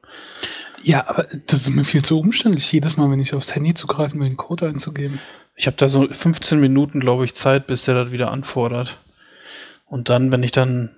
[0.83, 4.21] Ja, aber das ist mir viel zu umständlich, jedes Mal, wenn ich aufs Handy zugreifen
[4.21, 5.21] will, den Code einzugeben.
[5.55, 8.99] Ich habe da so 15 Minuten, glaube ich, Zeit, bis der das wieder anfordert.
[9.87, 10.91] Und dann, wenn ich dann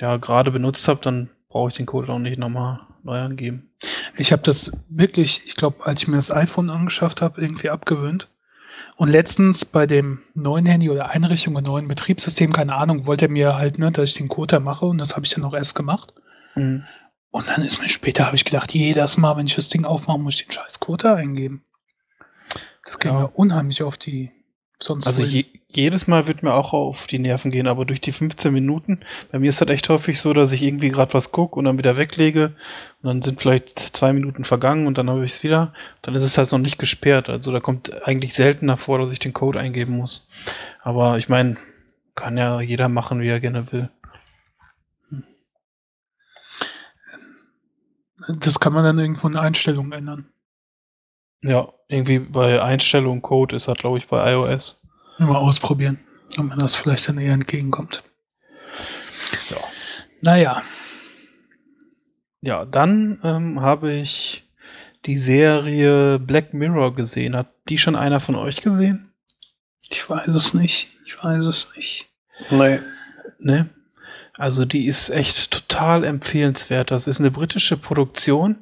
[0.00, 3.70] ja gerade benutzt habe, dann brauche ich den Code auch nicht nochmal neu angeben.
[4.16, 8.28] Ich habe das wirklich, ich glaube, als ich mir das iPhone angeschafft habe, irgendwie abgewöhnt.
[8.96, 13.30] Und letztens bei dem neuen Handy oder Einrichtung und neuen Betriebssystem, keine Ahnung, wollte er
[13.30, 15.54] mir halt, ne, dass ich den Code da mache und das habe ich dann auch
[15.54, 16.14] erst gemacht.
[16.54, 16.84] Mhm.
[17.34, 20.20] Und dann ist mir später, habe ich gedacht, jedes Mal, wenn ich das Ding aufmache,
[20.20, 21.64] muss ich den scheiß Code eingeben.
[22.84, 23.18] Das geht ja.
[23.18, 24.30] mir unheimlich auf die
[24.78, 25.08] sonst.
[25.08, 28.52] Also je, jedes Mal wird mir auch auf die Nerven gehen, aber durch die 15
[28.52, 29.00] Minuten,
[29.32, 31.76] bei mir ist das echt häufig so, dass ich irgendwie gerade was gucke und dann
[31.76, 32.52] wieder weglege
[33.02, 35.72] und dann sind vielleicht zwei Minuten vergangen und dann habe ich es wieder.
[36.02, 37.28] Dann ist es halt noch nicht gesperrt.
[37.28, 40.28] Also da kommt eigentlich seltener vor, dass ich den Code eingeben muss.
[40.84, 41.56] Aber ich meine,
[42.14, 43.88] kann ja jeder machen, wie er gerne will.
[48.28, 50.26] Das kann man dann irgendwo in Einstellungen ändern.
[51.42, 54.82] Ja, irgendwie bei Einstellungen Code ist das, glaube ich, bei iOS.
[55.18, 56.00] Mal ausprobieren,
[56.38, 58.02] ob man das vielleicht dann eher entgegenkommt.
[59.50, 59.58] Ja.
[60.22, 60.62] Naja.
[62.40, 64.44] Ja, dann ähm, habe ich
[65.06, 67.36] die Serie Black Mirror gesehen.
[67.36, 69.12] Hat die schon einer von euch gesehen?
[69.82, 70.88] Ich weiß es nicht.
[71.04, 72.06] Ich weiß es nicht.
[72.50, 72.80] Nee.
[73.38, 73.70] Ne?
[74.36, 76.90] Also die ist echt total empfehlenswert.
[76.90, 78.56] Das ist eine britische Produktion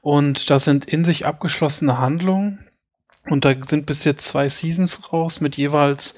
[0.00, 2.64] und das sind in sich abgeschlossene Handlungen.
[3.26, 6.16] Und da sind bis jetzt zwei Seasons raus mit jeweils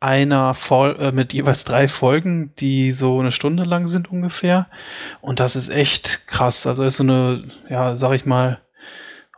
[0.00, 4.66] einer Vol äh, mit jeweils drei Folgen, die so eine Stunde lang sind ungefähr.
[5.20, 6.66] Und das ist echt krass.
[6.66, 8.62] Also ist so eine, ja, sag ich mal,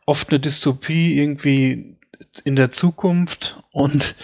[0.07, 1.97] oft eine Dystopie irgendwie
[2.45, 4.15] in der Zukunft und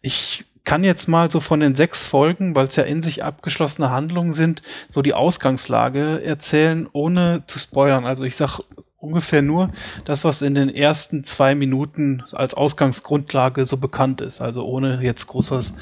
[0.00, 3.88] ich kann jetzt mal so von den sechs Folgen, weil es ja in sich abgeschlossene
[3.88, 4.60] Handlungen sind,
[4.92, 8.04] so die Ausgangslage erzählen, ohne zu spoilern.
[8.04, 8.60] Also ich sag
[8.98, 9.70] ungefähr nur
[10.04, 14.42] das, was in den ersten zwei Minuten als Ausgangsgrundlage so bekannt ist.
[14.42, 15.72] Also ohne jetzt großes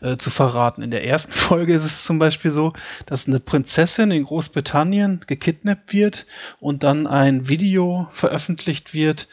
[0.00, 0.80] äh, zu verraten.
[0.80, 2.72] In der ersten Folge ist es zum Beispiel so,
[3.06, 6.24] dass eine Prinzessin in Großbritannien gekidnappt wird
[6.60, 9.26] und dann ein Video veröffentlicht wird,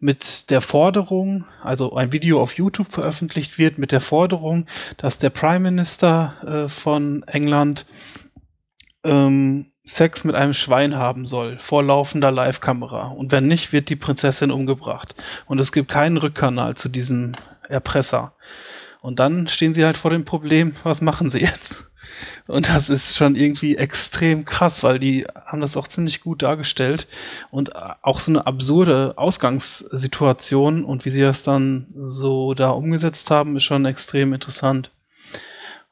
[0.00, 5.30] mit der Forderung, also ein Video auf YouTube veröffentlicht wird mit der Forderung, dass der
[5.30, 7.84] Prime Minister äh, von England
[9.04, 13.08] ähm, Sex mit einem Schwein haben soll, vor laufender Live-Kamera.
[13.08, 15.14] Und wenn nicht, wird die Prinzessin umgebracht.
[15.46, 17.32] Und es gibt keinen Rückkanal zu diesem
[17.68, 18.34] Erpresser.
[19.00, 21.84] Und dann stehen sie halt vor dem Problem, was machen sie jetzt?
[22.48, 27.06] Und das ist schon irgendwie extrem krass, weil die haben das auch ziemlich gut dargestellt.
[27.50, 33.56] Und auch so eine absurde Ausgangssituation und wie sie das dann so da umgesetzt haben,
[33.56, 34.90] ist schon extrem interessant.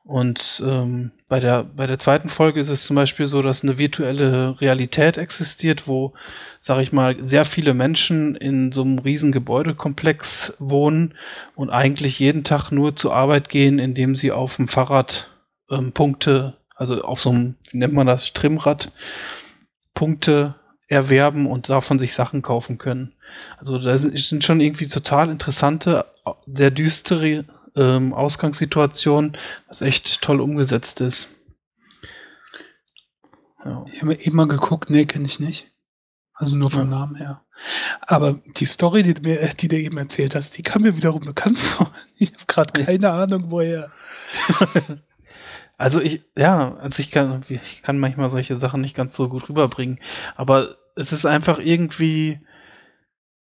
[0.02, 3.76] Und ähm, bei, der, bei der zweiten Folge ist es zum Beispiel so, dass eine
[3.76, 6.14] virtuelle Realität existiert, wo,
[6.60, 11.14] sage ich mal, sehr viele Menschen in so einem riesen Gebäudekomplex wohnen
[11.54, 15.28] und eigentlich jeden Tag nur zur Arbeit gehen, indem sie auf dem Fahrrad
[15.70, 18.92] ähm, Punkte, also auf so einem, wie nennt man das, Trimmrad,
[19.94, 20.54] Punkte
[20.88, 23.14] erwerben und davon sich Sachen kaufen können.
[23.58, 26.04] Also da sind schon irgendwie total interessante,
[26.46, 29.36] sehr düstere ähm, Ausgangssituationen,
[29.68, 31.34] was echt toll umgesetzt ist.
[33.64, 33.84] Ja.
[33.92, 35.72] Ich habe eben mal geguckt, nee, kenne ich nicht.
[36.34, 36.98] Also nur vom ja.
[36.98, 37.42] Namen her.
[38.02, 41.24] Aber die Story, die du, mir, die du eben erzählt hast, die kam mir wiederum
[41.24, 41.90] bekannt vor.
[42.16, 43.90] Ich habe gerade keine Ahnung, woher.
[45.76, 49.48] Also ich, ja, also ich kann, ich kann manchmal solche Sachen nicht ganz so gut
[49.48, 50.00] rüberbringen.
[50.34, 52.40] Aber es ist einfach irgendwie,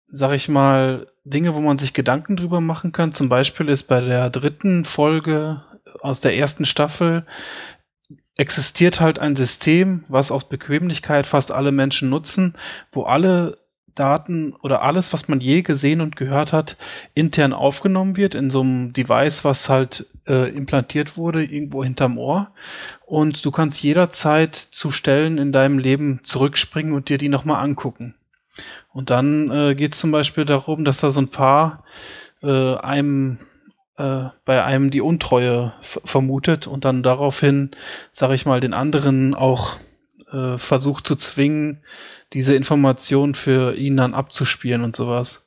[0.09, 3.13] sag ich mal, Dinge, wo man sich Gedanken drüber machen kann.
[3.13, 5.65] Zum Beispiel ist bei der dritten Folge
[6.01, 7.27] aus der ersten Staffel
[8.37, 12.55] existiert halt ein System, was aus Bequemlichkeit fast alle Menschen nutzen,
[12.91, 13.59] wo alle
[13.95, 16.77] Daten oder alles, was man je gesehen und gehört hat,
[17.15, 22.51] intern aufgenommen wird in so einem Device, was halt äh, implantiert wurde, irgendwo hinterm Ohr.
[23.07, 28.15] Und du kannst jederzeit zu Stellen in deinem Leben zurückspringen und dir die nochmal angucken.
[28.93, 31.85] Und dann äh, geht es zum Beispiel darum, dass da so ein Paar
[32.43, 33.39] äh, einem
[33.97, 37.71] äh, bei einem die Untreue vermutet und dann daraufhin,
[38.11, 39.77] sage ich mal, den anderen auch
[40.33, 41.83] äh, versucht zu zwingen,
[42.33, 45.47] diese Information für ihn dann abzuspielen und sowas.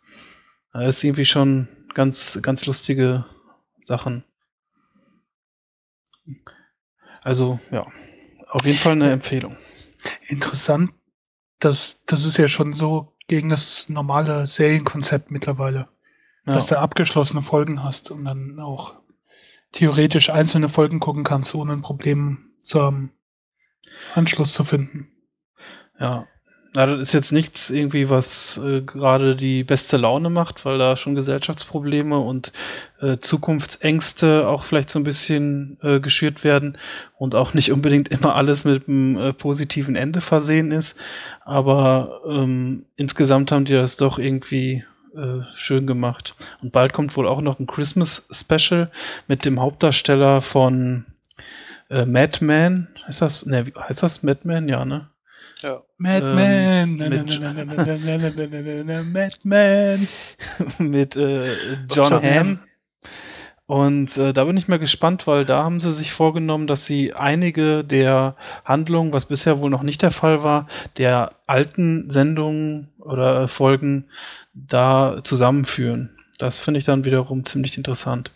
[0.73, 3.25] Das ist irgendwie schon ganz, ganz lustige
[3.83, 4.23] Sachen.
[7.21, 7.87] Also, ja,
[8.49, 9.57] auf jeden Fall eine Empfehlung.
[10.27, 10.93] Interessant.
[11.59, 15.87] Das, das ist ja schon so gegen das normale Serienkonzept mittlerweile.
[16.45, 16.53] Ja.
[16.53, 18.95] Dass du abgeschlossene Folgen hast und dann auch
[19.71, 23.11] theoretisch einzelne Folgen gucken kannst, ohne ein Problem zu haben,
[24.13, 25.07] Anschluss zu finden.
[25.99, 26.27] Ja,
[26.75, 30.97] na, das ist jetzt nichts irgendwie, was äh, gerade die beste Laune macht, weil da
[30.97, 32.51] schon Gesellschaftsprobleme und
[32.99, 36.77] äh, Zukunftsängste auch vielleicht so ein bisschen äh, geschürt werden
[37.17, 40.99] und auch nicht unbedingt immer alles mit einem äh, positiven Ende versehen ist.
[41.45, 44.83] Aber ähm, insgesamt haben die das doch irgendwie
[45.15, 46.35] äh, schön gemacht.
[46.61, 48.91] Und bald kommt wohl auch noch ein Christmas Special
[49.29, 51.05] mit dem Hauptdarsteller von
[51.89, 52.89] äh, Madman.
[53.07, 53.45] Heißt das?
[53.45, 54.67] Ne, heißt das Madman?
[54.67, 55.07] Ja, ne?
[55.61, 55.81] Ja.
[55.97, 56.97] Madman.
[59.11, 60.07] Madman.
[60.79, 61.53] mit äh,
[61.89, 62.59] John Hamm.
[63.67, 67.13] Und äh, da bin ich mal gespannt, weil da haben sie sich vorgenommen, dass sie
[67.13, 73.47] einige der Handlungen, was bisher wohl noch nicht der Fall war, der alten Sendungen oder
[73.47, 74.05] Folgen
[74.53, 76.11] da zusammenführen.
[76.37, 78.31] Das finde ich dann wiederum ziemlich interessant.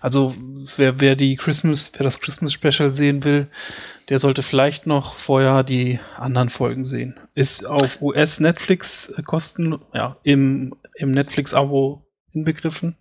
[0.00, 0.34] Also
[0.76, 3.48] wer, wer die Christmas, wer das Christmas Special sehen will,
[4.08, 7.18] der sollte vielleicht noch vorher die anderen Folgen sehen.
[7.34, 12.96] Ist auf US Netflix Kosten, ja, im, im Netflix-Abo inbegriffen.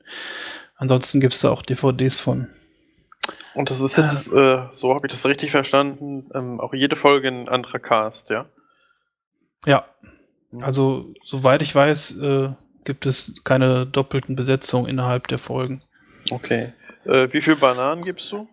[0.75, 2.47] Ansonsten gibt es da auch DVDs von.
[3.53, 6.95] Und das ist jetzt, äh, äh so habe ich das richtig verstanden, ähm, auch jede
[6.95, 8.45] Folge ein anderer Cast, ja?
[9.65, 9.85] Ja.
[10.51, 10.63] Mhm.
[10.63, 12.49] Also, soweit ich weiß, äh,
[12.85, 15.83] gibt es keine doppelten Besetzungen innerhalb der Folgen.
[16.31, 16.73] Okay.
[17.05, 18.47] Äh, wie viele Bananen gibst du?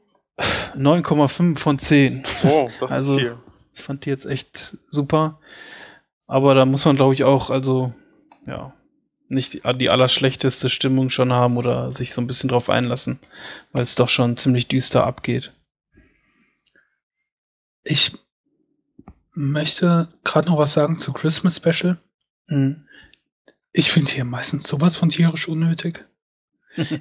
[0.76, 2.24] 9,5 von 10.
[2.44, 3.36] Oh, das also, ist viel.
[3.74, 5.40] Ich fand die jetzt echt super.
[6.26, 7.92] Aber da muss man, glaube ich, auch, also,
[8.46, 8.72] ja,
[9.28, 13.20] nicht die, die allerschlechteste Stimmung schon haben oder sich so ein bisschen drauf einlassen,
[13.72, 15.52] weil es doch schon ziemlich düster abgeht.
[17.82, 18.12] Ich
[19.32, 21.98] möchte gerade noch was sagen zu Christmas Special.
[22.46, 22.86] Mhm.
[23.72, 26.06] Ich finde hier meistens sowas von tierisch unnötig.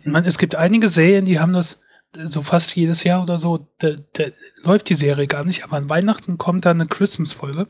[0.06, 1.82] Meine, es gibt einige Serien, die haben das
[2.26, 4.26] so fast jedes Jahr oder so, da, da
[4.64, 7.68] läuft die Serie gar nicht, aber an Weihnachten kommt da eine Christmas-Folge,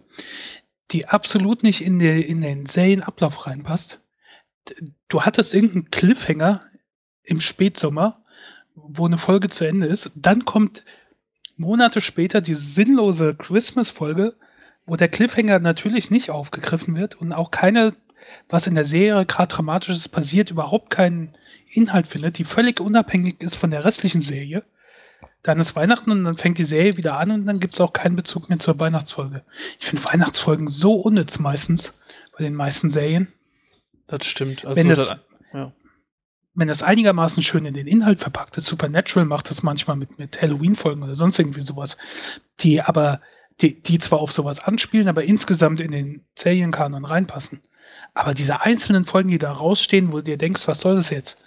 [0.91, 4.01] die absolut nicht in, die, in den Serienablauf reinpasst.
[5.07, 6.61] Du hattest irgendeinen Cliffhanger
[7.23, 8.23] im Spätsommer,
[8.75, 10.11] wo eine Folge zu Ende ist.
[10.15, 10.83] Dann kommt
[11.55, 14.35] Monate später die sinnlose Christmas-Folge,
[14.85, 17.95] wo der Cliffhanger natürlich nicht aufgegriffen wird und auch keine,
[18.49, 21.31] was in der Serie gerade Dramatisches passiert, überhaupt keinen
[21.73, 24.63] Inhalt findet, die völlig unabhängig ist von der restlichen Serie.
[25.41, 27.91] Dann ist Weihnachten und dann fängt die Serie wieder an und dann gibt es auch
[27.91, 29.43] keinen Bezug mehr zur Weihnachtsfolge.
[29.79, 31.93] Ich finde Weihnachtsfolgen so unnütz meistens
[32.37, 33.27] bei den meisten Serien.
[34.07, 34.65] Das stimmt.
[34.65, 35.19] Also wenn, das, das,
[35.53, 35.73] ja.
[36.53, 40.41] wenn das einigermaßen schön in den Inhalt verpackt ist, Supernatural macht das manchmal mit, mit
[40.41, 41.97] Halloween-Folgen oder sonst irgendwie sowas,
[42.61, 43.19] die aber,
[43.59, 47.61] die, die zwar auf sowas anspielen, aber insgesamt in den Serienkanon reinpassen.
[48.13, 51.42] Aber diese einzelnen Folgen, die da rausstehen, wo du dir denkst, was soll das jetzt?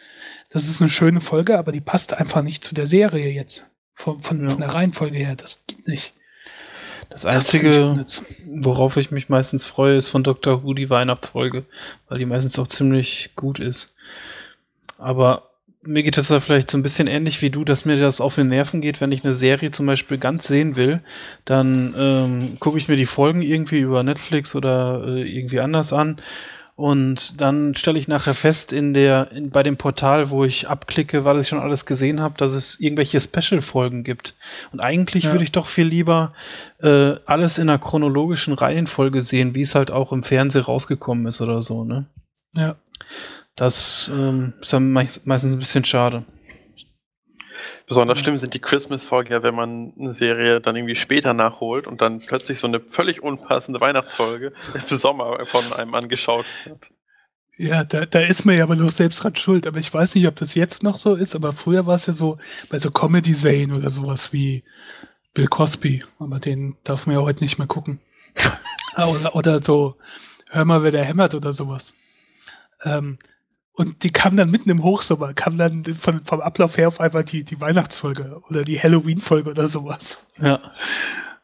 [0.57, 3.67] Das ist eine schöne Folge, aber die passt einfach nicht zu der Serie jetzt.
[3.93, 4.49] Von, von, ja.
[4.49, 5.37] von der Reihenfolge her.
[5.37, 6.15] Das geht nicht.
[7.11, 10.65] Das Einzige, das worauf ich mich meistens freue, ist von Dr.
[10.65, 11.67] Who die Weihnachtsfolge,
[12.09, 13.95] weil die meistens auch ziemlich gut ist.
[14.97, 15.51] Aber
[15.83, 18.37] mir geht es da vielleicht so ein bisschen ähnlich wie du, dass mir das auf
[18.37, 21.01] den Nerven geht, wenn ich eine Serie zum Beispiel ganz sehen will,
[21.45, 26.17] dann ähm, gucke ich mir die Folgen irgendwie über Netflix oder äh, irgendwie anders an
[26.77, 31.25] und dann stelle ich nachher fest in der, in, bei dem Portal, wo ich abklicke,
[31.25, 34.35] weil ich schon alles gesehen habe, dass es irgendwelche Special-Folgen gibt.
[34.73, 35.33] Und eigentlich ja.
[35.33, 36.35] würde ich doch viel lieber
[36.83, 41.41] äh, alles in einer chronologischen Reihenfolge sehen, wie es halt auch im Fernsehen rausgekommen ist
[41.41, 42.05] oder so, ne?
[42.53, 42.77] Ja.
[43.57, 46.25] Das ähm, ist dann meistens ein bisschen schade.
[47.87, 52.01] Besonders schlimm sind die Christmas-Folgen ja, wenn man eine Serie dann irgendwie später nachholt und
[52.01, 56.91] dann plötzlich so eine völlig unpassende Weihnachtsfolge für Sommer von einem angeschaut wird.
[57.59, 59.67] Ja, da, da ist mir ja aber nur selbst dran schuld.
[59.67, 62.13] Aber ich weiß nicht, ob das jetzt noch so ist, aber früher war es ja
[62.13, 64.65] so bei so Comedy-Serien oder sowas wie
[65.33, 66.05] Bill Cosby.
[66.19, 68.01] Aber den darf man ja heute nicht mehr gucken.
[68.97, 69.97] oder, oder so,
[70.51, 71.95] hör mal, wer der hämmert oder sowas.
[72.83, 73.19] Ähm,
[73.77, 77.25] und die kam dann mitten im Hochsommer, kam dann von, vom Ablauf her auf einmal
[77.25, 80.25] die, die Weihnachtsfolge oder die Halloween-Folge oder sowas.
[80.41, 80.73] Ja.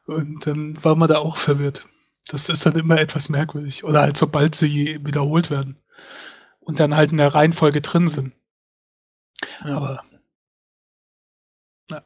[0.07, 1.85] Und dann war man da auch verwirrt.
[2.29, 3.85] Das ist dann immer etwas merkwürdig.
[3.85, 5.77] Oder halt sobald sie wiederholt werden.
[6.61, 8.33] Und dann halt in der Reihenfolge drin sind.
[9.67, 9.77] Ja.
[9.77, 10.05] Aber
[11.91, 12.03] ja.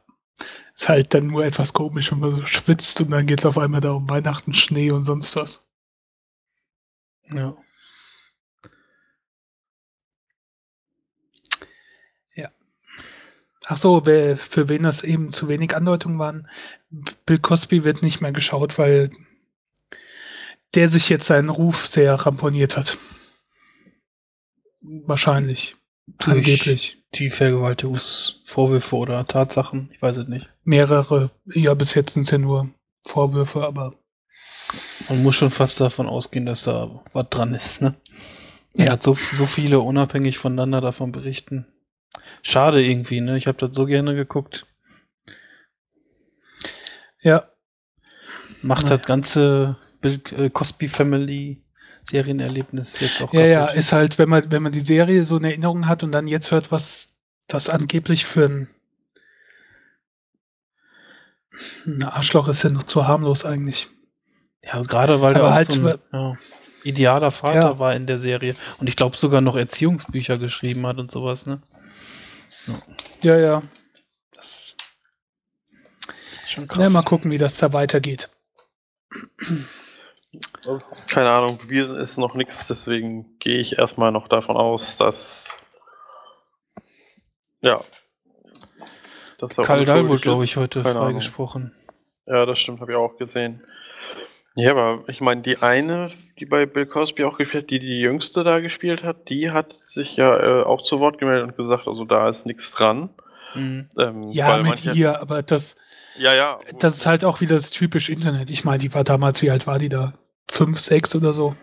[0.75, 3.57] ist halt dann nur etwas komisch, wenn man so schwitzt und dann geht es auf
[3.57, 5.65] einmal da um Weihnachten, Schnee und sonst was.
[7.29, 7.55] Ja.
[13.69, 16.47] Ach so, wer, für wen das eben zu wenig Andeutungen waren.
[17.25, 19.09] Bill Cosby wird nicht mehr geschaut, weil
[20.73, 22.97] der sich jetzt seinen Ruf sehr ramponiert hat.
[24.81, 25.75] Wahrscheinlich.
[26.19, 27.03] Durch angeblich.
[27.15, 30.49] Die Vergewaltigungsvorwürfe oder Tatsachen, ich weiß es nicht.
[30.63, 32.69] Mehrere, ja, bis jetzt sind es ja nur
[33.05, 33.95] Vorwürfe, aber.
[35.09, 37.95] Man muss schon fast davon ausgehen, dass da was dran ist, ne?
[38.75, 38.91] Er ja.
[38.93, 41.65] hat so, so viele unabhängig voneinander davon berichten.
[42.41, 43.37] Schade irgendwie, ne?
[43.37, 44.65] Ich habe das so gerne geguckt.
[47.21, 47.49] Ja.
[48.61, 48.97] Macht naja.
[48.97, 51.63] das ganze Bill äh, Cosby Family
[52.03, 53.33] Serienerlebnis jetzt auch.
[53.33, 53.51] Ja, kaputt.
[53.51, 56.27] ja, ist halt, wenn man, wenn man die Serie so in Erinnerung hat und dann
[56.27, 57.13] jetzt hört, was
[57.47, 58.67] das angeblich für ein,
[61.85, 63.89] ein Arschloch ist ja noch zu harmlos eigentlich.
[64.63, 66.37] Ja, gerade weil der halt, so ein ja,
[66.83, 67.79] idealer Vater ja.
[67.79, 71.61] war in der Serie und ich glaube sogar noch Erziehungsbücher geschrieben hat und sowas, ne?
[73.21, 73.63] Ja, ja.
[74.33, 74.75] Das
[76.47, 76.93] schon krass.
[76.93, 78.29] Ja, mal gucken, wie das da weitergeht.
[81.07, 85.57] Keine Ahnung, bewiesen ist noch nichts, deswegen gehe ich erstmal noch davon aus, dass
[87.61, 87.83] ja.
[89.39, 91.75] Dass Karl Dahl wurde, glaube ich, heute freigesprochen.
[92.25, 93.63] Ja, das stimmt, habe ich auch gesehen.
[94.59, 97.99] Ja, aber ich meine, die eine, die bei Bill Cosby auch gespielt hat, die die
[97.99, 101.87] jüngste da gespielt hat, die hat sich ja äh, auch zu Wort gemeldet und gesagt,
[101.87, 103.09] also da ist nichts dran.
[103.53, 103.87] Mhm.
[103.99, 105.75] Ähm, ja, mit ihr, aber das,
[106.17, 106.59] ja, ja.
[106.79, 108.49] das ist halt auch wieder das typische Internet.
[108.49, 110.17] Ich meine, die war damals, wie alt war die da?
[110.49, 111.55] Fünf, sechs oder so.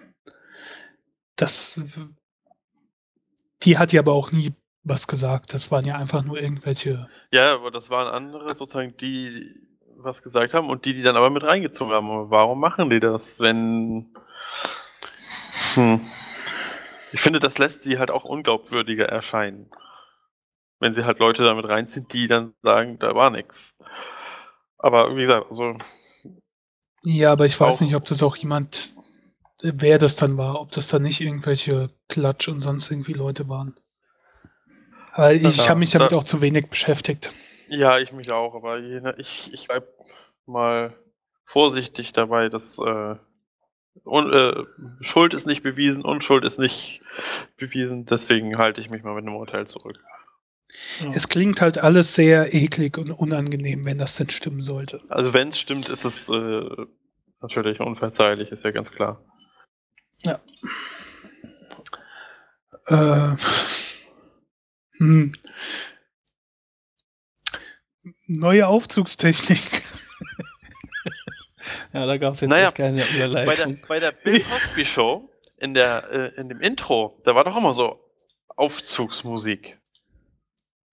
[1.34, 1.80] Das,
[3.64, 4.52] die hat ja aber auch nie
[4.84, 5.52] was gesagt.
[5.52, 7.08] Das waren ja einfach nur irgendwelche.
[7.32, 9.52] Ja, aber das waren andere sozusagen, die
[9.96, 12.30] was gesagt haben und die, die dann aber mit reingezogen haben.
[12.30, 14.14] warum machen die das, wenn.
[15.74, 16.00] Hm.
[17.12, 19.70] Ich finde, das lässt sie halt auch unglaubwürdiger erscheinen.
[20.80, 23.76] Wenn sie halt Leute damit reinziehen, die dann sagen, da war nichts.
[24.78, 25.78] Aber wie gesagt, also.
[27.02, 28.94] Ja, aber ich weiß nicht, ob das auch jemand
[29.64, 33.74] wer das dann war, ob das dann nicht irgendwelche Klatsch und sonst irgendwie Leute waren.
[35.12, 37.32] Aber ich ja, habe mich damit da, auch zu wenig beschäftigt.
[37.74, 39.88] Ja, ich mich auch, aber ich, ich bleib
[40.46, 40.96] mal
[41.44, 43.16] vorsichtig dabei, dass äh,
[44.02, 44.64] und, äh,
[45.00, 47.00] Schuld ist nicht bewiesen, Unschuld ist nicht
[47.56, 49.98] bewiesen, deswegen halte ich mich mal mit einem Urteil zurück.
[51.14, 55.00] Es klingt halt alles sehr eklig und unangenehm, wenn das denn stimmen sollte.
[55.08, 56.86] Also wenn es stimmt, ist es äh,
[57.40, 59.22] natürlich unverzeihlich, ist ja ganz klar.
[60.22, 60.40] Ja.
[62.86, 63.36] Äh,
[64.98, 65.32] hm.
[68.26, 69.82] Neue Aufzugstechnik.
[71.92, 73.44] ja, da gab es jetzt naja, keine Überleitung.
[73.46, 77.44] Bei der, bei der Bill Cosby Show, in, der, äh, in dem Intro, da war
[77.44, 78.00] doch immer so
[78.56, 79.78] Aufzugsmusik.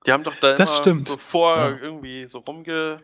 [0.05, 1.07] Die haben doch da das immer stimmt.
[1.07, 1.77] so vor ja.
[1.77, 3.03] irgendwie so rumgetanzt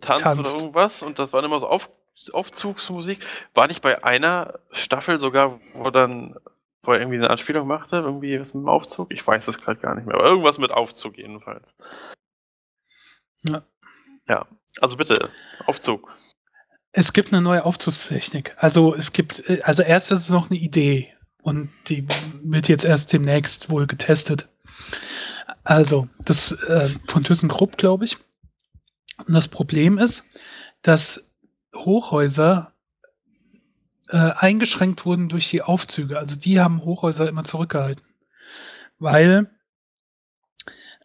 [0.00, 0.38] Tanzt.
[0.38, 1.90] oder irgendwas und das war immer so Auf,
[2.32, 3.18] Aufzugsmusik.
[3.54, 6.36] War nicht bei einer Staffel sogar, wo dann
[6.82, 9.12] wo er irgendwie eine Anspielung machte, irgendwie was mit dem Aufzug?
[9.12, 11.74] Ich weiß es gerade gar nicht mehr, aber irgendwas mit Aufzug jedenfalls.
[13.42, 13.62] Ja.
[14.28, 14.46] Ja,
[14.80, 15.30] also bitte,
[15.66, 16.12] Aufzug.
[16.92, 18.54] Es gibt eine neue Aufzugstechnik.
[18.58, 22.06] Also es gibt, also erst ist es noch eine Idee und die
[22.42, 24.48] wird jetzt erst demnächst wohl getestet.
[25.64, 28.16] Also, das äh, von ThyssenKrupp, glaube ich.
[29.26, 30.24] Und das Problem ist,
[30.82, 31.22] dass
[31.74, 32.72] Hochhäuser
[34.08, 36.18] äh, eingeschränkt wurden durch die Aufzüge.
[36.18, 38.04] Also die haben Hochhäuser immer zurückgehalten.
[38.98, 39.50] Weil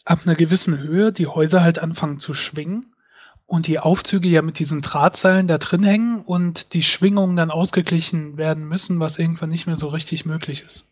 [0.06, 2.94] ab einer gewissen Höhe die Häuser halt anfangen zu schwingen
[3.46, 8.38] und die Aufzüge ja mit diesen Drahtseilen da drin hängen und die Schwingungen dann ausgeglichen
[8.38, 10.90] werden müssen, was irgendwann nicht mehr so richtig möglich ist.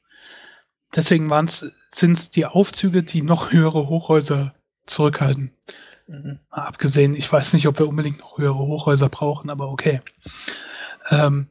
[0.96, 4.54] Deswegen sind es die Aufzüge, die noch höhere Hochhäuser
[4.86, 5.52] zurückhalten.
[6.08, 6.40] Mhm.
[6.50, 10.02] Abgesehen, ich weiß nicht, ob wir unbedingt noch höhere Hochhäuser brauchen, aber okay.
[11.10, 11.48] Ähm,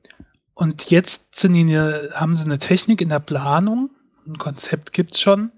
[0.55, 3.91] und jetzt sind die, haben sie eine Technik in der Planung,
[4.27, 5.53] ein Konzept gibt es schon,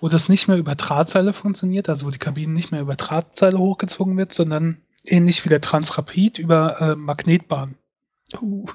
[0.00, 3.58] wo das nicht mehr über Drahtseile funktioniert, also wo die Kabine nicht mehr über Drahtseile
[3.58, 7.76] hochgezogen wird, sondern ähnlich wie der Transrapid über äh, Magnetbahn.
[8.40, 8.66] Uh.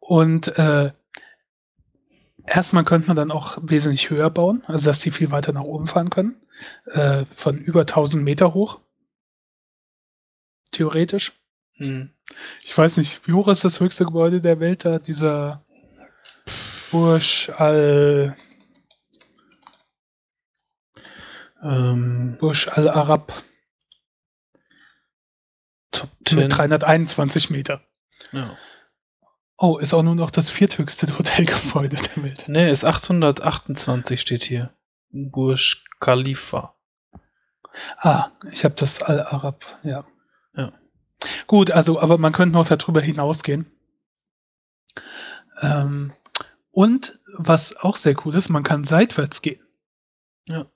[0.00, 0.92] Und äh,
[2.46, 5.88] Erstmal könnte man dann auch wesentlich höher bauen, also dass die viel weiter nach oben
[5.88, 6.36] fahren können.
[6.86, 8.80] Äh, von über 1000 Meter hoch.
[10.70, 11.32] Theoretisch.
[11.74, 12.10] Hm.
[12.62, 14.98] Ich weiß nicht, wie hoch ist das höchste Gebäude der Welt da?
[14.98, 15.64] Dieser
[16.90, 18.36] Bursch al.
[21.66, 23.32] Ähm, Bursch al Arab.
[25.90, 26.38] Top 10.
[26.38, 27.82] Mit 321 Meter.
[28.32, 28.56] Ja.
[29.58, 32.44] Oh, ist auch nur noch das vierthöchste Hotelgebäude der Welt.
[32.46, 34.72] Nee, ist 828 steht hier.
[35.10, 36.74] Burj Khalifa.
[37.98, 40.06] Ah, ich habe das Al-Arab, ja.
[40.54, 40.72] Ja.
[41.46, 43.66] Gut, also, aber man könnte noch darüber hinausgehen.
[45.60, 46.12] Ähm,
[46.70, 49.62] und was auch sehr cool ist, man kann seitwärts gehen.
[50.46, 50.66] Ja.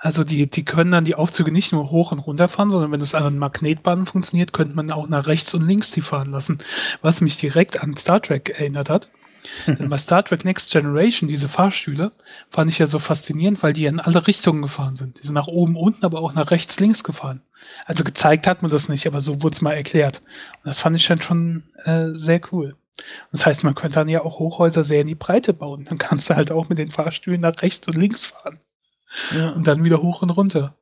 [0.00, 3.00] Also die, die können dann die Aufzüge nicht nur hoch und runter fahren, sondern wenn
[3.00, 6.58] es an den Magnetbahnen funktioniert, könnte man auch nach rechts und links die fahren lassen.
[7.02, 9.08] Was mich direkt an Star Trek erinnert hat.
[9.66, 12.12] Denn bei Star Trek Next Generation, diese Fahrstühle,
[12.50, 15.20] fand ich ja so faszinierend, weil die in alle Richtungen gefahren sind.
[15.20, 17.42] Die sind nach oben, unten, aber auch nach rechts, links gefahren.
[17.86, 20.22] Also gezeigt hat man das nicht, aber so wurde es mal erklärt.
[20.62, 22.76] Und das fand ich dann schon äh, sehr cool.
[23.32, 25.86] Das heißt, man könnte dann ja auch Hochhäuser sehr in die Breite bauen.
[25.88, 28.58] Dann kannst du halt auch mit den Fahrstühlen nach rechts und links fahren.
[29.34, 29.50] Ja.
[29.50, 30.76] Und dann wieder hoch und runter.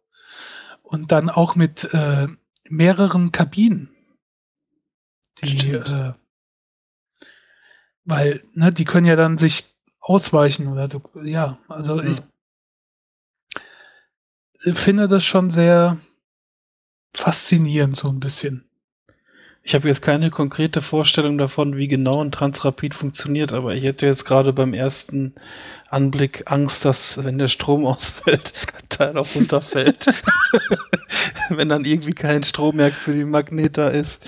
[0.83, 2.29] Und dann auch mit äh,
[2.69, 3.91] mehreren Kabinen.
[5.43, 6.15] Die, äh,
[8.05, 12.11] weil, ne, die können ja dann sich ausweichen oder du, ja, also ja.
[14.65, 15.99] ich finde das schon sehr
[17.13, 18.66] faszinierend, so ein bisschen.
[19.67, 24.07] Ich habe jetzt keine konkrete Vorstellung davon, wie genau ein Transrapid funktioniert, aber ich hätte
[24.07, 25.35] jetzt gerade beim ersten
[25.91, 30.07] Anblick Angst, dass wenn der Strom ausfällt, der Teil auch runterfällt.
[31.49, 34.25] wenn dann irgendwie kein Strom mehr für die Magnet da ist.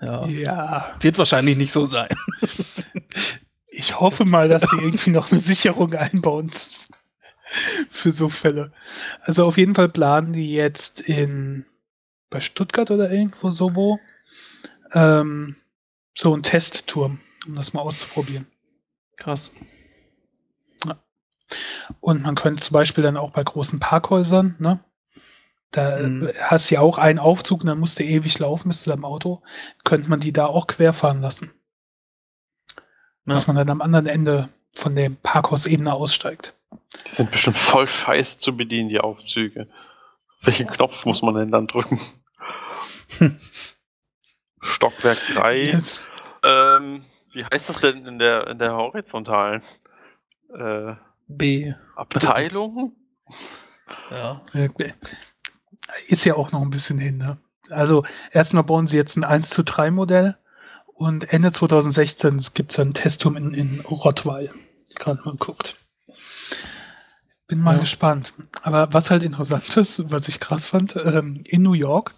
[0.00, 0.24] Ja.
[0.28, 0.94] ja.
[1.00, 2.10] Wird wahrscheinlich nicht so sein.
[3.66, 6.52] ich hoffe mal, dass sie irgendwie noch eine Sicherung einbauen
[7.90, 8.72] für so Fälle.
[9.22, 11.66] Also auf jeden Fall planen die jetzt in
[12.32, 14.00] bei Stuttgart oder irgendwo so wo,
[14.92, 15.56] ähm,
[16.14, 18.46] so ein Testturm, um das mal auszuprobieren.
[19.16, 19.52] Krass.
[20.84, 20.96] Ja.
[22.00, 24.80] Und man könnte zum Beispiel dann auch bei großen Parkhäusern, ne?
[25.70, 26.30] Da mhm.
[26.38, 29.06] hast du ja auch einen Aufzug und dann musst du ewig laufen bis zu deinem
[29.06, 29.42] Auto.
[29.84, 31.50] Könnte man die da auch querfahren lassen.
[33.24, 33.34] Ja.
[33.34, 36.54] Dass man dann am anderen Ende von der Parkhausebene aussteigt.
[37.06, 39.68] Die sind bestimmt voll scheiße zu bedienen, die Aufzüge.
[40.42, 42.00] Welchen Knopf muss man denn dann drücken?
[44.60, 45.82] Stockwerk 3.
[46.44, 49.62] Ähm, wie heißt das denn in der, in der horizontalen?
[50.54, 50.94] Äh,
[51.28, 51.72] B.
[51.96, 52.94] Abteilung?
[54.10, 54.42] Ja.
[56.08, 57.38] Ist ja auch noch ein bisschen hin, ne?
[57.70, 60.36] Also erstmal bauen sie jetzt ein 1 zu 3 Modell
[60.94, 64.50] und Ende 2016 gibt es ein Testum in, in Rottweil.
[64.94, 65.76] Gerade mal guckt.
[67.46, 67.80] Bin mal ja.
[67.80, 68.32] gespannt.
[68.62, 72.12] Aber was halt interessant ist, was ich krass fand, ähm, in New York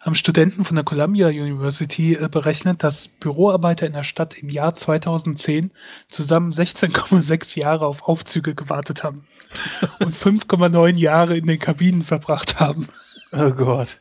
[0.00, 4.74] haben Studenten von der Columbia University äh, berechnet, dass Büroarbeiter in der Stadt im Jahr
[4.74, 5.70] 2010
[6.08, 9.26] zusammen 16,6 Jahre auf Aufzüge gewartet haben
[10.00, 12.88] und 5,9 Jahre in den Kabinen verbracht haben.
[13.32, 14.00] Oh Gott.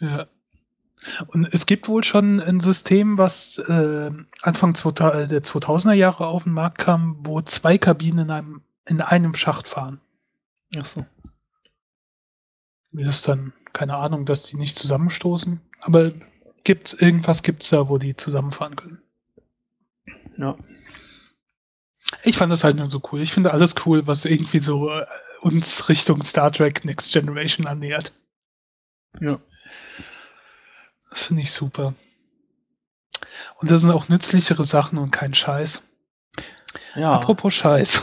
[0.00, 0.26] Ja.
[1.28, 4.10] Und es gibt wohl schon ein System, was äh,
[4.42, 9.34] Anfang der 2000er Jahre auf den Markt kam, wo zwei Kabinen in einem, in einem
[9.34, 10.00] Schacht fahren.
[10.76, 11.06] Ach so.
[12.92, 15.60] Wie das dann, keine Ahnung, dass die nicht zusammenstoßen.
[15.80, 16.12] Aber
[16.64, 19.02] gibt's irgendwas gibt's da, wo die zusammenfahren können.
[20.36, 20.56] Ja.
[22.24, 23.20] Ich fand das halt nur so cool.
[23.20, 25.06] Ich finde alles cool, was irgendwie so äh,
[25.40, 28.12] uns Richtung Star Trek Next Generation annähert.
[29.20, 29.40] Ja.
[31.10, 31.94] Das finde ich super.
[33.58, 35.82] Und das sind auch nützlichere Sachen und kein Scheiß.
[36.94, 37.12] Ja.
[37.12, 38.02] Apropos Scheiß.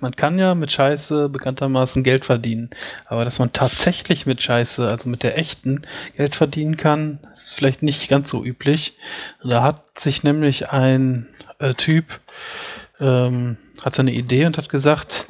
[0.00, 2.70] Man kann ja mit Scheiße bekanntermaßen Geld verdienen.
[3.06, 5.82] Aber dass man tatsächlich mit Scheiße, also mit der echten,
[6.16, 8.96] Geld verdienen kann, ist vielleicht nicht ganz so üblich.
[9.42, 11.26] Da hat sich nämlich ein
[11.58, 12.20] äh, Typ,
[13.00, 15.26] ähm, hatte eine Idee und hat gesagt,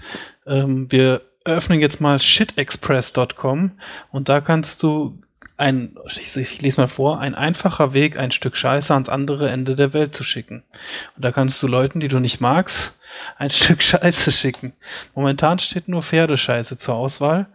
[0.46, 3.72] ähm, wir eröffnen jetzt mal shitexpress.com
[4.10, 5.18] und da kannst du
[5.56, 9.74] ein, ich, ich, lese mal vor, ein einfacher Weg, ein Stück Scheiße ans andere Ende
[9.74, 10.62] der Welt zu schicken.
[11.16, 12.92] Und da kannst du Leuten, die du nicht magst,
[13.38, 14.72] ein Stück Scheiße schicken.
[15.14, 17.46] Momentan steht nur Pferdescheiße zur Auswahl.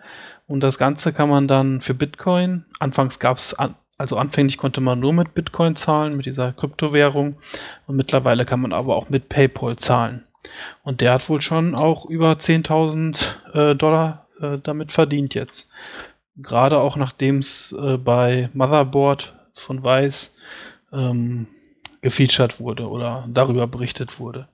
[0.47, 3.55] Und das Ganze kann man dann für Bitcoin, anfangs gab es,
[3.97, 7.37] also anfänglich konnte man nur mit Bitcoin zahlen, mit dieser Kryptowährung.
[7.87, 10.25] Und mittlerweile kann man aber auch mit PayPal zahlen.
[10.83, 15.71] Und der hat wohl schon auch über 10.000 äh, Dollar äh, damit verdient jetzt.
[16.35, 20.37] Gerade auch nachdem es äh, bei Motherboard von Weiß
[20.91, 21.47] ähm,
[22.01, 24.47] gefeatured wurde oder darüber berichtet wurde.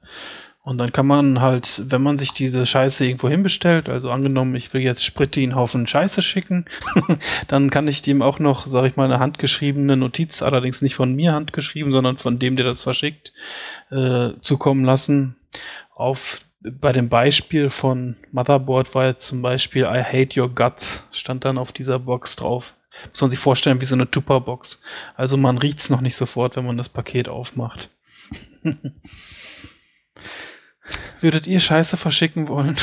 [0.68, 4.74] Und dann kann man halt, wenn man sich diese Scheiße irgendwo hinbestellt, also angenommen, ich
[4.74, 6.66] will jetzt Spritti einen Haufen Scheiße schicken,
[7.48, 11.16] dann kann ich dem auch noch, sag ich mal, eine handgeschriebene Notiz, allerdings nicht von
[11.16, 13.32] mir handgeschrieben, sondern von dem, der das verschickt,
[13.92, 15.38] äh, zukommen lassen.
[15.96, 21.46] Auf, bei dem Beispiel von Motherboard war jetzt zum Beispiel I hate your guts, stand
[21.46, 22.74] dann auf dieser Box drauf.
[23.12, 24.82] Muss man sich vorstellen, wie so eine Tupperbox.
[25.16, 27.88] Also man riecht's noch nicht sofort, wenn man das Paket aufmacht.
[31.22, 32.78] Würdet ihr Scheiße verschicken wollen?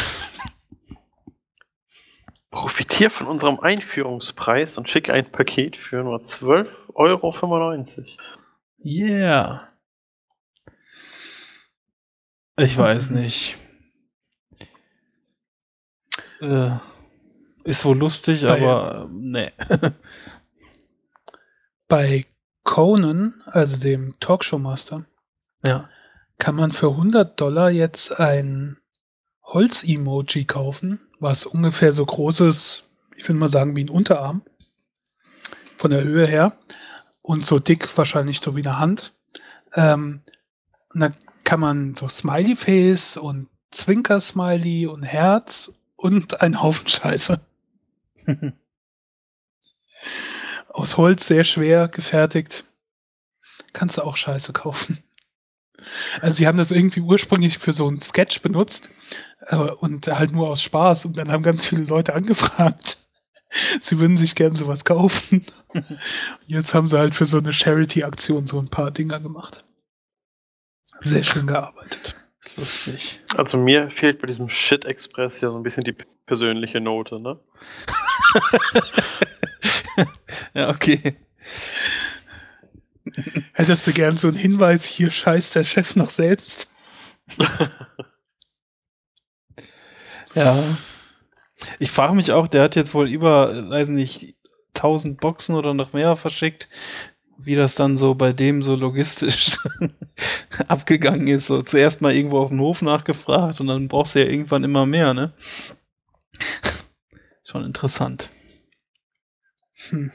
[2.51, 7.33] Profitier von unserem Einführungspreis und schicke ein Paket für nur 12,95 Euro.
[8.85, 9.69] Yeah.
[12.57, 13.57] Ich weiß nicht.
[16.41, 16.77] Äh,
[17.65, 19.51] ist wohl lustig, Bei, aber nee.
[21.89, 22.27] Bei
[22.63, 25.07] Conan, also dem Talkshow-Master,
[25.67, 25.89] ja
[26.39, 28.79] kann man für 100 Dollar jetzt ein
[29.45, 34.43] Holz-Emoji kaufen, was ungefähr so groß ist, ich würde mal sagen, wie ein Unterarm.
[35.77, 36.59] Von der Höhe her.
[37.23, 39.13] Und so dick wahrscheinlich so wie eine Hand.
[39.75, 40.23] Ähm,
[40.93, 47.41] und dann kann man so Smiley-Face und Zwinker-Smiley und Herz und ein Haufen Scheiße.
[50.69, 52.65] Aus Holz sehr schwer gefertigt.
[53.73, 55.04] Kannst du auch Scheiße kaufen.
[56.21, 58.89] Also sie haben das irgendwie ursprünglich für so einen Sketch benutzt
[59.47, 62.99] äh, und halt nur aus Spaß und dann haben ganz viele Leute angefragt.
[63.81, 65.47] Sie würden sich gern sowas kaufen.
[66.49, 69.65] Jetzt haben sie halt für so eine Charity-Aktion so ein paar Dinger gemacht.
[71.03, 72.17] Sehr schön gearbeitet.
[72.57, 73.21] Lustig.
[73.37, 77.39] Also mir fehlt bei diesem Shit Express ja so ein bisschen die persönliche Note, ne?
[80.55, 81.17] ja, okay.
[83.53, 86.71] Hättest du gern so einen Hinweis, hier scheißt der Chef noch selbst?
[90.35, 90.63] ja.
[91.79, 94.37] Ich frage mich auch, der hat jetzt wohl über, weiß nicht,
[94.75, 96.69] 1000 Boxen oder noch mehr verschickt,
[97.39, 99.59] wie das dann so bei dem so logistisch
[100.69, 101.47] abgegangen ist.
[101.47, 104.87] So zuerst mal irgendwo auf dem Hof nachgefragt und dann brauchst du ja irgendwann immer
[104.87, 105.33] mehr, ne?
[107.45, 108.31] Schon interessant.
[109.91, 110.13] Hm.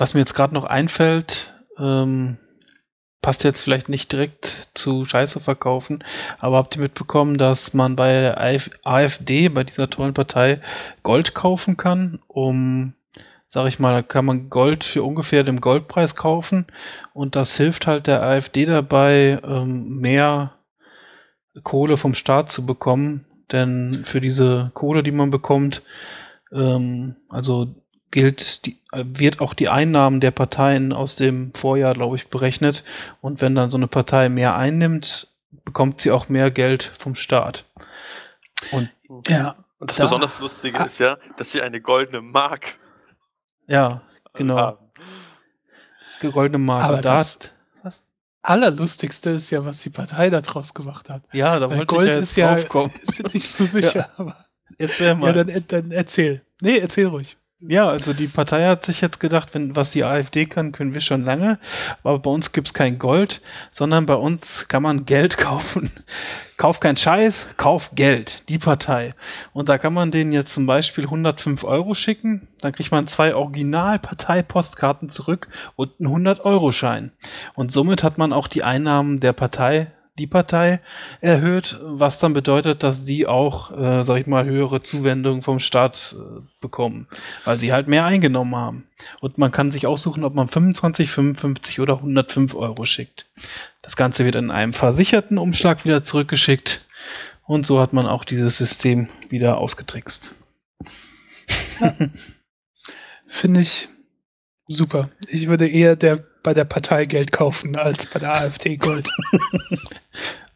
[0.00, 2.38] Was mir jetzt gerade noch einfällt, ähm,
[3.20, 6.02] passt jetzt vielleicht nicht direkt zu Scheiße verkaufen,
[6.38, 8.40] aber habt ihr mitbekommen, dass man bei der
[8.82, 10.62] AfD, bei dieser tollen Partei,
[11.02, 12.94] Gold kaufen kann, um
[13.46, 16.66] sag ich mal, da kann man Gold für ungefähr den Goldpreis kaufen
[17.12, 20.54] und das hilft halt der AfD dabei, ähm, mehr
[21.62, 25.82] Kohle vom Staat zu bekommen, denn für diese Kohle, die man bekommt,
[26.54, 27.74] ähm, also
[28.10, 32.84] gilt die, wird auch die Einnahmen der Parteien aus dem Vorjahr, glaube ich, berechnet.
[33.20, 35.28] Und wenn dann so eine Partei mehr einnimmt,
[35.64, 37.64] bekommt sie auch mehr Geld vom Staat.
[38.72, 38.90] Und
[39.28, 39.56] ja.
[39.78, 42.78] Und das da, besonders Lustige ah, ist ja, dass sie eine goldene Mark.
[43.66, 44.02] Ja,
[44.34, 44.56] genau.
[44.56, 44.90] Haben.
[46.32, 46.84] Goldene Mark.
[46.84, 47.38] Aber das
[47.82, 48.02] was?
[48.42, 51.22] Allerlustigste ist ja, was die Partei daraus gemacht hat.
[51.32, 52.54] Ja, da wollte Gold ich ja ist ja
[53.02, 54.00] ist nicht so sicher.
[54.00, 54.08] ja.
[54.18, 54.44] Aber
[54.76, 55.34] erzähl mal.
[55.34, 56.42] Ja, dann, dann erzähl.
[56.60, 57.38] Nee, erzähl ruhig.
[57.62, 61.02] Ja, also die Partei hat sich jetzt gedacht, wenn was die AfD kann, können wir
[61.02, 61.58] schon lange.
[62.02, 65.90] Aber bei uns gibt's kein Gold, sondern bei uns kann man Geld kaufen.
[66.56, 69.14] Kauf kein Scheiß, kauf Geld, die Partei.
[69.52, 73.34] Und da kann man denen jetzt zum Beispiel 105 Euro schicken, dann kriegt man zwei
[73.34, 77.12] Original-Parteipostkarten zurück und einen 100-Euro-Schein.
[77.54, 80.80] Und somit hat man auch die Einnahmen der Partei die Partei
[81.20, 86.14] erhöht, was dann bedeutet, dass die auch, äh, sag ich mal, höhere Zuwendungen vom Staat
[86.18, 87.08] äh, bekommen,
[87.44, 88.86] weil sie halt mehr eingenommen haben.
[89.20, 93.26] Und man kann sich aussuchen, ob man 25, 55 oder 105 Euro schickt.
[93.82, 96.86] Das Ganze wird in einem versicherten Umschlag wieder zurückgeschickt
[97.46, 100.34] und so hat man auch dieses System wieder ausgetrickst.
[101.80, 101.96] Ja.
[103.26, 103.88] Finde ich
[104.66, 105.10] super.
[105.28, 109.10] Ich würde eher der bei der Partei Geld kaufen als bei der AfD Gold.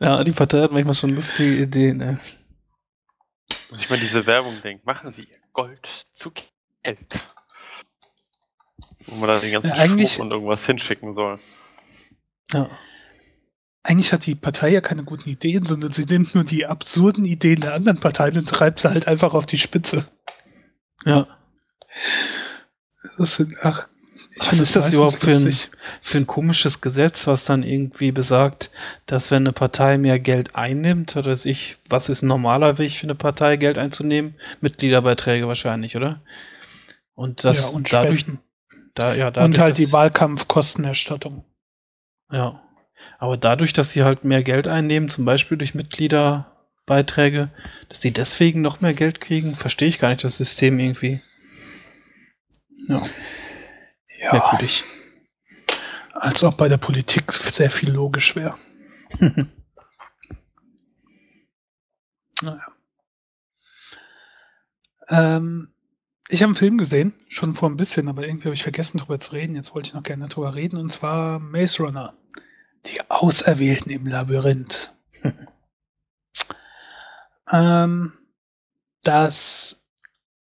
[0.00, 1.98] ja, die Partei hat manchmal schon lustige Ideen.
[1.98, 2.20] Ne?
[3.70, 4.84] Muss ich mal diese Werbung denken.
[4.84, 6.32] Machen Sie Ihr Gold zu
[6.82, 7.28] Geld.
[9.06, 11.38] Wo man da den ganzen ja, Schmuck und irgendwas hinschicken soll.
[12.52, 12.70] Ja.
[13.82, 17.60] Eigentlich hat die Partei ja keine guten Ideen, sondern sie nimmt nur die absurden Ideen
[17.60, 20.06] der anderen Parteien und treibt sie halt einfach auf die Spitze.
[21.04, 21.26] Ja.
[23.18, 23.88] Das sind, ach,
[24.36, 25.54] ich was ist das überhaupt für ein,
[26.02, 28.70] für ein komisches Gesetz, was dann irgendwie besagt,
[29.06, 33.04] dass wenn eine Partei mehr Geld einnimmt, oder ich, was ist ein normaler Weg für
[33.04, 34.34] eine Partei, Geld einzunehmen?
[34.60, 36.20] Mitgliederbeiträge wahrscheinlich, oder?
[37.14, 38.26] Und das ja, und dadurch,
[38.94, 41.44] da, ja, dadurch, und halt die Wahlkampfkostenerstattung.
[42.32, 42.60] Ja.
[43.18, 47.50] Aber dadurch, dass sie halt mehr Geld einnehmen, zum Beispiel durch Mitgliederbeiträge,
[47.88, 51.20] dass sie deswegen noch mehr Geld kriegen, verstehe ich gar nicht das System irgendwie.
[52.88, 53.00] Ja.
[54.24, 54.32] Ja.
[54.32, 54.84] Merkwürdig.
[56.14, 58.56] Als ob bei der Politik sehr viel logisch wäre.
[62.40, 62.66] naja.
[65.08, 65.68] Ähm,
[66.28, 69.20] ich habe einen Film gesehen, schon vor ein bisschen, aber irgendwie habe ich vergessen, darüber
[69.20, 69.56] zu reden.
[69.56, 72.16] Jetzt wollte ich noch gerne darüber reden, und zwar Maze Runner.
[72.86, 74.94] Die Auserwählten im Labyrinth.
[77.52, 78.14] ähm,
[79.02, 79.84] das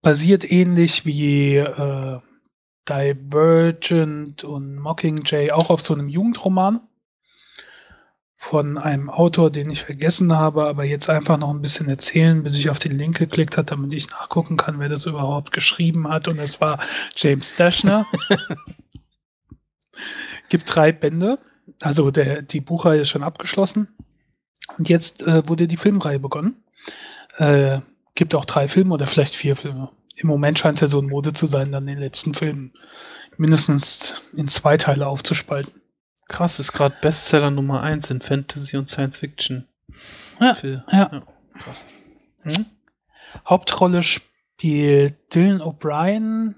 [0.04, 2.20] basiert ähnlich wie äh,
[2.90, 6.82] Divergent und Mockingjay auch auf so einem Jugendroman
[8.38, 12.58] von einem Autor, den ich vergessen habe, aber jetzt einfach noch ein bisschen erzählen, bis
[12.58, 16.28] ich auf den Link geklickt habe, damit ich nachgucken kann, wer das überhaupt geschrieben hat.
[16.28, 16.80] Und es war
[17.16, 18.06] James Dashner.
[20.50, 21.40] Gibt drei Bände.
[21.80, 23.88] Also der, die Buchreihe ist schon abgeschlossen.
[24.78, 26.64] Und jetzt äh, wurde die Filmreihe begonnen.
[27.38, 27.80] Äh,
[28.14, 31.08] gibt auch drei Filme oder vielleicht vier Filme im Moment scheint es ja so ein
[31.08, 32.72] Mode zu sein, dann den letzten Film
[33.38, 35.82] mindestens in zwei Teile aufzuspalten.
[36.28, 39.68] Krass, ist gerade Bestseller Nummer eins in Fantasy und Science Fiction.
[40.40, 41.10] Ja, Für, ja.
[41.12, 41.24] ja.
[41.60, 41.86] Krass.
[42.44, 42.66] Hm?
[43.48, 46.56] Hauptrolle spielt Dylan O'Brien,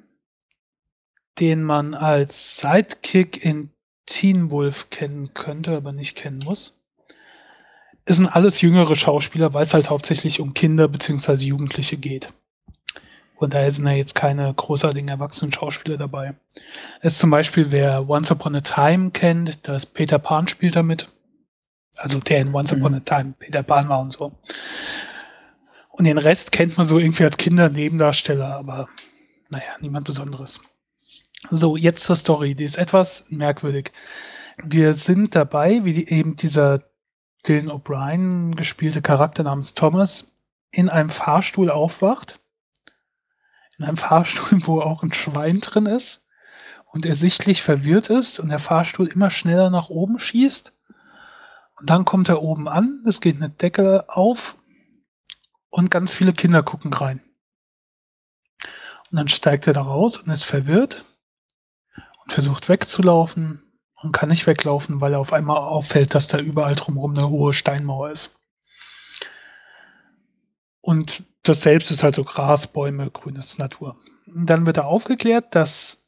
[1.39, 3.71] den man als Sidekick in
[4.05, 6.79] Teen Wolf kennen könnte, aber nicht kennen muss.
[8.05, 11.33] Es sind alles jüngere Schauspieler, weil es halt hauptsächlich um Kinder bzw.
[11.43, 12.31] Jugendliche geht.
[13.35, 16.35] Und daher sind ja jetzt keine großartigen erwachsenen Schauspieler dabei.
[17.01, 20.75] Es ist zum Beispiel, wer Once Upon a Time kennt, da ist Peter Pan spielt
[20.75, 21.11] damit.
[21.97, 22.81] Also der in Once mhm.
[22.81, 24.31] Upon a Time Peter Pan war und so.
[25.91, 28.87] Und den Rest kennt man so irgendwie als Kinder-Nebendarsteller, aber
[29.49, 30.61] naja, niemand Besonderes.
[31.51, 32.55] So, jetzt zur Story.
[32.55, 33.91] Die ist etwas merkwürdig.
[34.63, 36.83] Wir sind dabei, wie eben dieser
[37.47, 40.31] Dylan O'Brien gespielte Charakter namens Thomas
[40.71, 42.39] in einem Fahrstuhl aufwacht
[43.77, 46.23] in einem Fahrstuhl, wo auch ein Schwein drin ist
[46.85, 50.73] und er sichtlich verwirrt ist und der Fahrstuhl immer schneller nach oben schießt.
[51.77, 54.57] Und dann kommt er oben an, es geht eine Decke auf
[55.69, 57.21] und ganz viele Kinder gucken rein.
[59.11, 61.05] Und dann steigt er da raus und ist verwirrt
[62.23, 63.61] und versucht wegzulaufen
[64.01, 67.53] und kann nicht weglaufen, weil er auf einmal auffällt, dass da überall drumherum eine hohe
[67.53, 68.39] Steinmauer ist.
[70.79, 73.97] Und das selbst ist halt so Gras, Bäume, grünes Natur.
[74.27, 76.01] dann wird er aufgeklärt, dass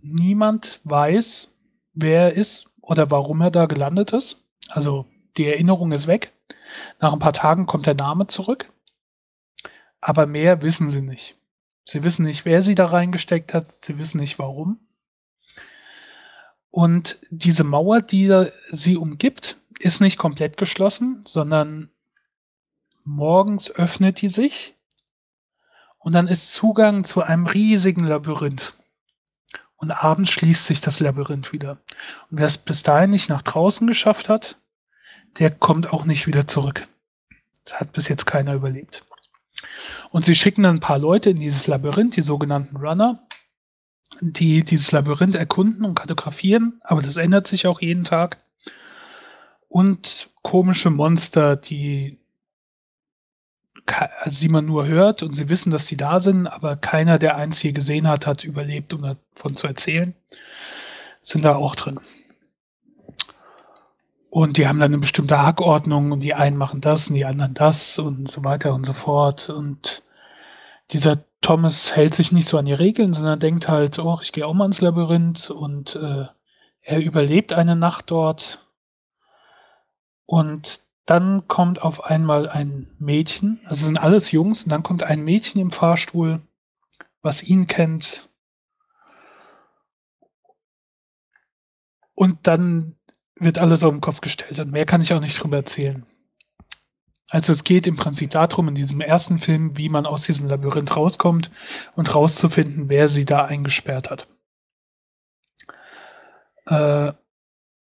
[0.00, 1.52] niemand weiß,
[1.94, 4.44] wer er ist oder warum er da gelandet ist.
[4.68, 6.32] Also die Erinnerung ist weg.
[7.00, 8.72] Nach ein paar Tagen kommt der Name zurück.
[10.00, 11.36] Aber mehr wissen sie nicht.
[11.84, 13.72] Sie wissen nicht, wer sie da reingesteckt hat.
[13.84, 14.78] Sie wissen nicht, warum.
[16.70, 21.90] Und diese Mauer, die sie umgibt, ist nicht komplett geschlossen, sondern
[23.06, 24.74] morgens öffnet die sich
[25.98, 28.74] und dann ist Zugang zu einem riesigen Labyrinth.
[29.76, 31.72] Und abends schließt sich das Labyrinth wieder.
[32.30, 34.56] Und wer es bis dahin nicht nach draußen geschafft hat,
[35.38, 36.88] der kommt auch nicht wieder zurück.
[37.70, 39.04] Hat bis jetzt keiner überlebt.
[40.10, 43.26] Und sie schicken dann ein paar Leute in dieses Labyrinth, die sogenannten Runner,
[44.20, 48.38] die dieses Labyrinth erkunden und kartografieren, aber das ändert sich auch jeden Tag.
[49.68, 52.18] Und komische Monster, die
[53.86, 57.36] also die man nur hört und sie wissen, dass die da sind, aber keiner, der
[57.36, 60.14] eins hier gesehen hat, hat überlebt, um davon zu erzählen,
[61.22, 62.00] sind da auch drin.
[64.30, 67.54] Und die haben dann eine bestimmte Hackordnung und die einen machen das und die anderen
[67.54, 69.48] das und so weiter und so fort.
[69.48, 70.02] Und
[70.90, 74.46] dieser Thomas hält sich nicht so an die Regeln, sondern denkt halt, oh, ich gehe
[74.46, 76.26] auch mal ins Labyrinth und äh,
[76.82, 78.60] er überlebt eine Nacht dort.
[80.26, 85.22] Und dann kommt auf einmal ein Mädchen, also sind alles Jungs, und dann kommt ein
[85.22, 86.42] Mädchen im Fahrstuhl,
[87.22, 88.28] was ihn kennt.
[92.14, 92.96] Und dann
[93.36, 94.58] wird alles auf den Kopf gestellt.
[94.58, 96.06] Und mehr kann ich auch nicht drüber erzählen.
[97.28, 100.96] Also es geht im Prinzip darum, in diesem ersten Film, wie man aus diesem Labyrinth
[100.96, 101.50] rauskommt
[101.94, 104.28] und rauszufinden, wer sie da eingesperrt hat.
[106.66, 107.12] Äh,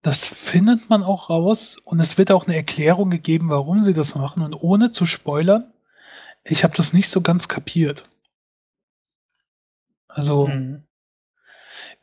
[0.05, 4.13] das findet man auch raus und es wird auch eine Erklärung gegeben, warum sie das
[4.13, 4.43] machen.
[4.43, 5.73] Und ohne zu spoilern,
[6.43, 8.07] ich habe das nicht so ganz kapiert.
[10.07, 10.83] Also, mhm.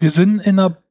[0.01, 0.83] wir sind in einer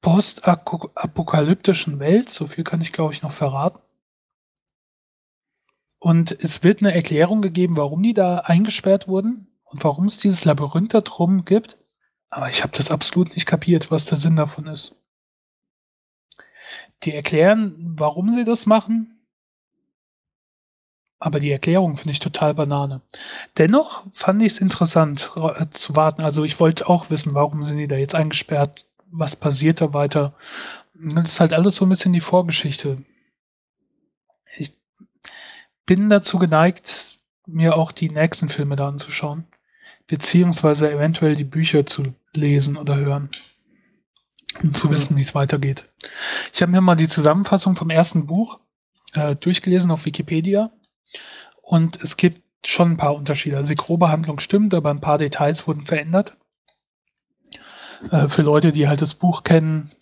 [0.00, 3.78] postapokalyptischen Welt, so viel kann ich glaube ich noch verraten.
[6.00, 10.44] Und es wird eine Erklärung gegeben, warum die da eingesperrt wurden und warum es dieses
[10.44, 11.78] Labyrinth da drum gibt.
[12.28, 14.96] Aber ich habe das absolut nicht kapiert, was der Sinn davon ist.
[17.04, 19.18] Die erklären, warum sie das machen.
[21.20, 23.00] Aber die Erklärung finde ich total Banane.
[23.56, 26.22] Dennoch fand ich es interessant äh, zu warten.
[26.22, 28.86] Also ich wollte auch wissen, warum sind die da jetzt eingesperrt?
[29.10, 30.34] Was passiert da weiter?
[30.94, 33.02] Das ist halt alles so ein bisschen die Vorgeschichte.
[34.56, 34.76] Ich
[35.86, 39.44] bin dazu geneigt, mir auch die nächsten Filme da anzuschauen.
[40.06, 43.28] Beziehungsweise eventuell die Bücher zu lesen oder hören
[44.62, 45.84] um zu wissen, wie es weitergeht.
[46.52, 48.60] Ich habe mir mal die Zusammenfassung vom ersten Buch
[49.14, 50.70] äh, durchgelesen auf Wikipedia
[51.62, 53.56] und es gibt schon ein paar Unterschiede.
[53.56, 56.36] Also die grobe Handlung stimmt, aber ein paar Details wurden verändert.
[58.10, 59.92] Äh, für Leute, die halt das Buch kennen,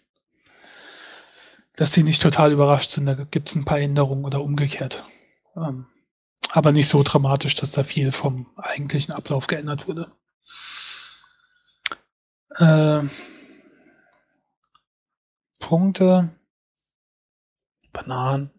[1.77, 5.05] dass sie nicht total überrascht sind, da gibt es ein paar Änderungen oder umgekehrt.
[5.57, 5.87] Ähm,
[6.51, 10.13] aber nicht so dramatisch, dass da viel vom eigentlichen Ablauf geändert wurde.
[12.57, 13.09] Äh,
[15.67, 16.31] Punkte.
[17.93, 18.51] Bananen.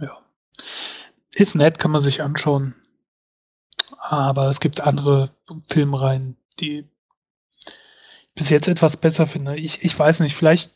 [0.00, 0.18] ja.
[1.34, 2.74] Ist nett, kann man sich anschauen.
[3.98, 5.30] Aber es gibt andere
[5.68, 6.88] Filmreihen, die
[8.34, 9.56] bis jetzt etwas besser finde.
[9.56, 10.72] Ich, ich weiß nicht, vielleicht,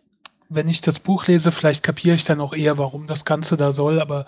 [0.48, 3.72] wenn ich das Buch lese, vielleicht kapiere ich dann auch eher, warum das Ganze da
[3.72, 4.26] soll, aber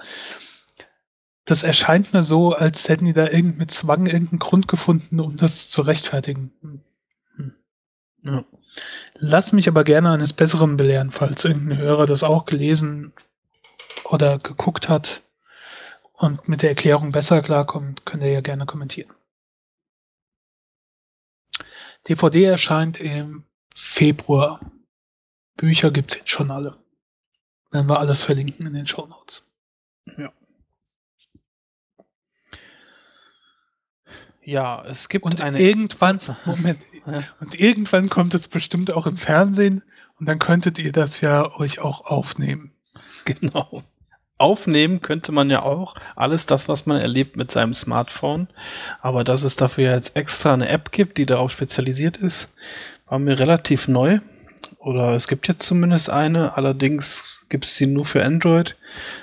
[1.49, 5.39] das erscheint mir so, als hätten die da irgend mit Zwang irgendeinen Grund gefunden, um
[5.39, 6.53] das zu rechtfertigen.
[6.61, 7.55] Hm.
[8.23, 8.45] Ja.
[9.15, 13.13] Lass mich aber gerne eines Besseren belehren, falls irgendein Hörer das auch gelesen
[14.05, 15.23] oder geguckt hat
[16.13, 19.15] und mit der Erklärung besser klarkommt, könnt ihr ja gerne kommentieren.
[22.09, 23.45] DVD erscheint im
[23.75, 24.61] Februar.
[25.57, 26.77] Bücher gibt es jetzt schon alle.
[27.71, 29.47] Werden wir alles verlinken in den Show Notes.
[30.17, 30.31] Ja.
[34.49, 35.61] Ja, es gibt und eine.
[35.61, 36.79] Irgendwann, Moment,
[37.41, 39.83] und irgendwann kommt es bestimmt auch im Fernsehen
[40.19, 42.73] und dann könntet ihr das ja euch auch aufnehmen.
[43.27, 43.83] Genau.
[44.39, 48.49] Aufnehmen könnte man ja auch alles das, was man erlebt mit seinem Smartphone.
[49.03, 52.51] Aber dass es dafür jetzt extra eine App gibt, die darauf spezialisiert ist,
[53.05, 54.21] war mir relativ neu.
[54.79, 58.77] Oder es gibt jetzt zumindest eine, allerdings gibt es sie nur für Android.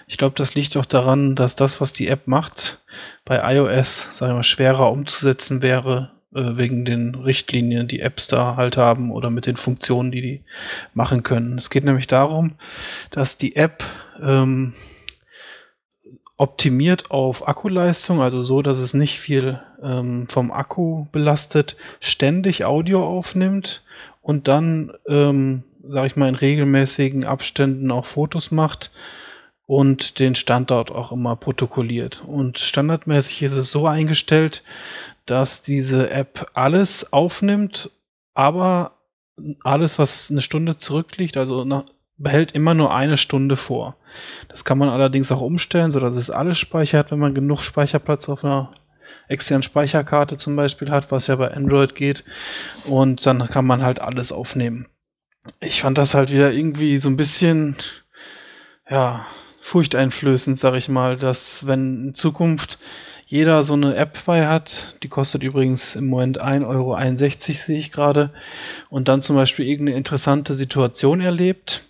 [0.07, 2.80] Ich glaube, das liegt auch daran, dass das, was die App macht,
[3.23, 8.55] bei iOS, sagen wir mal, schwerer umzusetzen wäre, äh, wegen den Richtlinien, die Apps da
[8.55, 10.43] halt haben oder mit den Funktionen, die die
[10.93, 11.57] machen können.
[11.57, 12.55] Es geht nämlich darum,
[13.11, 13.84] dass die App
[14.21, 14.73] ähm,
[16.38, 23.05] optimiert auf Akkuleistung, also so, dass es nicht viel ähm, vom Akku belastet, ständig Audio
[23.05, 23.84] aufnimmt
[24.21, 28.92] und dann, ähm, sage ich mal, in regelmäßigen Abständen auch Fotos macht
[29.66, 32.24] und den Standort auch immer protokolliert.
[32.26, 34.64] Und standardmäßig ist es so eingestellt,
[35.26, 37.90] dass diese App alles aufnimmt,
[38.34, 38.92] aber
[39.64, 41.86] alles, was eine Stunde zurückliegt, also nach,
[42.18, 43.98] behält immer nur eine Stunde vor.
[44.48, 48.46] Das kann man allerdings auch umstellen, sodass es alles speichert, wenn man genug Speicherplatz auf
[48.46, 48.72] einer
[49.28, 52.24] externen Speicherkarte zum Beispiel hat, was ja bei Android geht.
[52.86, 54.88] Und dann kann man halt alles aufnehmen.
[55.60, 57.76] Ich fand das halt wieder irgendwie so ein bisschen,
[58.89, 59.26] ja,
[59.62, 62.78] furchteinflößend, sag ich mal, dass wenn in Zukunft
[63.26, 67.91] jeder so eine App bei hat, die kostet übrigens im Moment 1,61 Euro, sehe ich
[67.91, 68.32] gerade,
[68.89, 71.86] und dann zum Beispiel irgendeine interessante Situation erlebt,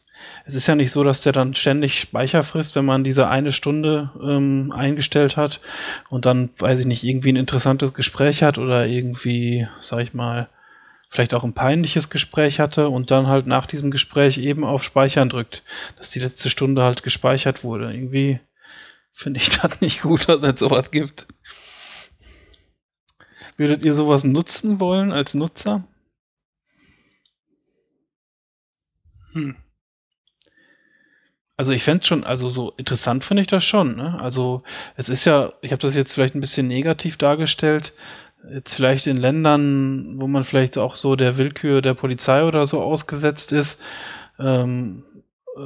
[0.45, 3.51] es ist ja nicht so, dass der dann ständig Speicher frisst, wenn man diese eine
[3.51, 5.59] Stunde ähm, eingestellt hat
[6.09, 10.47] und dann, weiß ich nicht, irgendwie ein interessantes Gespräch hat oder irgendwie, sag ich mal,
[11.09, 15.29] vielleicht auch ein peinliches Gespräch hatte und dann halt nach diesem Gespräch eben auf Speichern
[15.29, 15.63] drückt,
[15.97, 17.91] dass die letzte Stunde halt gespeichert wurde.
[17.91, 18.39] Irgendwie
[19.13, 21.27] finde ich das nicht gut, dass es sowas gibt.
[23.57, 25.87] Würdet ihr sowas nutzen wollen als Nutzer?
[29.31, 29.55] Hm.
[31.57, 33.95] Also ich fände schon, also so interessant finde ich das schon.
[33.95, 34.19] Ne?
[34.19, 34.63] Also
[34.97, 37.93] es ist ja, ich habe das jetzt vielleicht ein bisschen negativ dargestellt,
[38.53, 42.81] jetzt vielleicht in Ländern, wo man vielleicht auch so der Willkür der Polizei oder so
[42.81, 43.81] ausgesetzt ist,
[44.39, 45.03] ähm,
[45.55, 45.61] äh,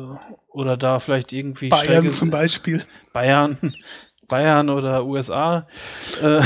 [0.52, 2.84] oder da vielleicht irgendwie Bayern schräge, zum Beispiel.
[3.14, 3.58] Bayern,
[4.28, 5.68] Bayern oder USA.
[6.22, 6.42] Äh,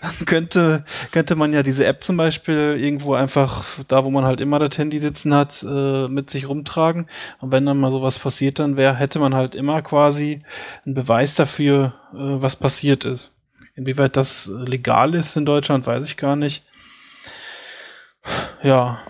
[0.26, 4.58] könnte, könnte man ja diese App zum Beispiel irgendwo einfach, da wo man halt immer
[4.58, 7.08] das Handy sitzen hat, äh, mit sich rumtragen.
[7.40, 10.42] Und wenn dann mal sowas passiert, dann wäre, hätte man halt immer quasi
[10.84, 13.36] einen Beweis dafür, äh, was passiert ist.
[13.80, 16.66] Inwieweit das legal ist in Deutschland, weiß ich gar nicht.
[18.62, 19.00] Ja,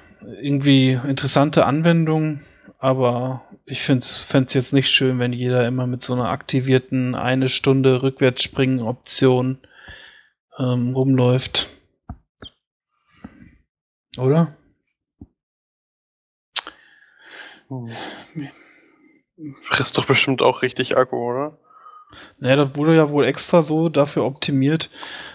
[0.40, 2.44] irgendwie interessante Anwendung,
[2.78, 7.48] aber ich finde es jetzt nicht schön, wenn jeder immer mit so einer aktivierten eine
[7.48, 9.58] Stunde rückwärts springen Option
[10.56, 11.68] ähm, rumläuft.
[14.18, 14.56] Oder?
[17.68, 17.90] Hm.
[19.62, 21.58] Frisst doch bestimmt auch richtig Akku, oder?
[22.38, 24.90] Naja, das wurde ja wohl extra so dafür optimiert,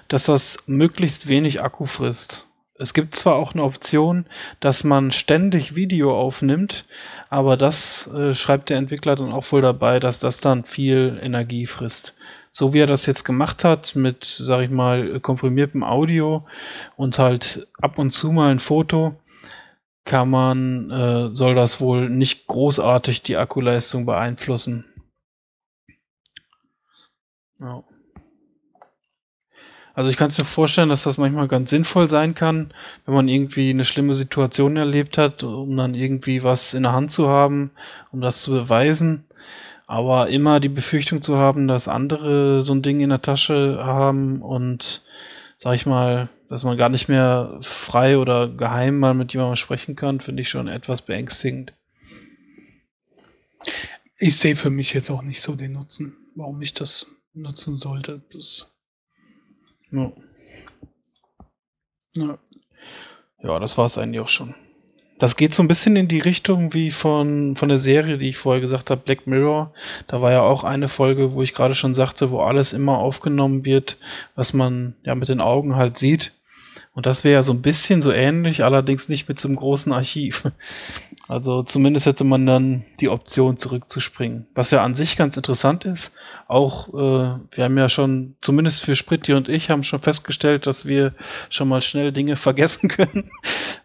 [0.07, 2.47] dass das möglichst wenig Akku frisst.
[2.77, 4.25] Es gibt zwar auch eine Option,
[4.59, 6.85] dass man ständig Video aufnimmt,
[7.29, 11.67] aber das äh, schreibt der Entwickler dann auch wohl dabei, dass das dann viel Energie
[11.67, 12.15] frisst
[12.57, 16.45] so wie er das jetzt gemacht hat, mit, sag ich mal, komprimiertem Audio
[16.95, 19.19] und halt ab und zu mal ein Foto,
[20.05, 24.85] kann man, äh, soll das wohl nicht großartig die Akkuleistung beeinflussen.
[27.59, 27.83] Ja.
[29.95, 32.73] Also ich kann es mir vorstellen, dass das manchmal ganz sinnvoll sein kann,
[33.05, 37.11] wenn man irgendwie eine schlimme Situation erlebt hat, um dann irgendwie was in der Hand
[37.11, 37.71] zu haben,
[38.11, 39.23] um das zu beweisen.
[39.87, 44.41] Aber immer die Befürchtung zu haben, dass andere so ein Ding in der Tasche haben
[44.41, 45.03] und,
[45.59, 49.95] sag ich mal, dass man gar nicht mehr frei oder geheim mal mit jemandem sprechen
[49.95, 51.71] kann, finde ich schon etwas beängstigend.
[54.17, 58.21] Ich sehe für mich jetzt auch nicht so den Nutzen, warum ich das nutzen sollte.
[58.31, 58.71] Das
[59.91, 60.11] ja.
[62.15, 62.37] Ja.
[63.43, 64.55] ja, das war es eigentlich auch schon.
[65.17, 68.37] Das geht so ein bisschen in die Richtung wie von, von der Serie, die ich
[68.37, 69.73] vorher gesagt habe, Black Mirror.
[70.07, 73.63] Da war ja auch eine Folge, wo ich gerade schon sagte, wo alles immer aufgenommen
[73.63, 73.97] wird,
[74.35, 76.33] was man ja mit den Augen halt sieht.
[76.95, 79.93] Und das wäre ja so ein bisschen so ähnlich, allerdings nicht mit so einem großen
[79.93, 80.43] Archiv.
[81.27, 84.45] Also zumindest hätte man dann die Option zurückzuspringen.
[84.53, 86.13] Was ja an sich ganz interessant ist.
[86.47, 90.85] Auch äh, wir haben ja schon, zumindest für Spritti und ich, haben schon festgestellt, dass
[90.85, 91.13] wir
[91.49, 93.31] schon mal schnell Dinge vergessen können.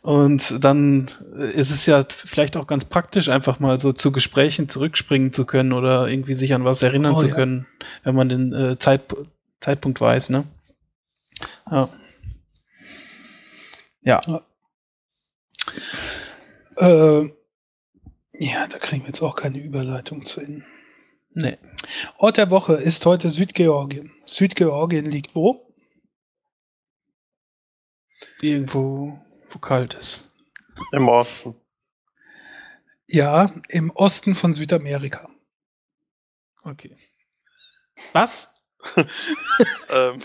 [0.02, 1.11] Und dann
[1.54, 5.72] ist es ja vielleicht auch ganz praktisch, einfach mal so zu Gesprächen zurückspringen zu können
[5.72, 7.34] oder irgendwie sich an was erinnern oh, zu ja.
[7.34, 7.66] können,
[8.04, 9.00] wenn man den äh, Zeit,
[9.61, 10.44] Zeitpunkt weiß, ne?
[11.70, 11.88] Ja.
[14.03, 14.20] Ja.
[16.76, 17.30] Äh,
[18.32, 20.64] ja, da kriegen wir jetzt auch keine Überleitung zu hin.
[21.32, 21.59] Nee.
[22.18, 24.12] Ort der Woche ist heute Südgeorgien.
[24.24, 25.74] Südgeorgien liegt wo?
[28.40, 30.30] Irgendwo, wo kalt ist.
[30.92, 31.55] Im Osten.
[33.07, 35.28] Ja, im Osten von Südamerika.
[36.62, 36.96] Okay.
[38.12, 38.53] Was?
[39.90, 40.22] ähm,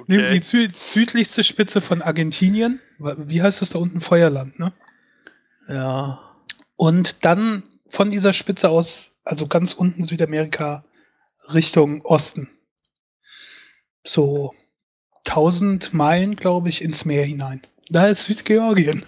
[0.00, 0.16] okay.
[0.16, 2.80] Nimm die sü südlichste Spitze von Argentinien.
[2.98, 4.00] Wie heißt das da unten?
[4.00, 4.72] Feuerland, ne?
[5.68, 6.20] Ja.
[6.76, 10.84] Und dann von dieser Spitze aus, also ganz unten Südamerika,
[11.52, 12.48] Richtung Osten.
[14.04, 14.54] So
[15.26, 17.62] 1000 Meilen, glaube ich, ins Meer hinein.
[17.88, 19.04] Da ist Südgeorgien.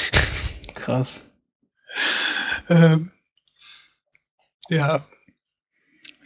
[0.74, 1.30] Krass.
[2.68, 3.12] ähm,
[4.68, 5.04] ja,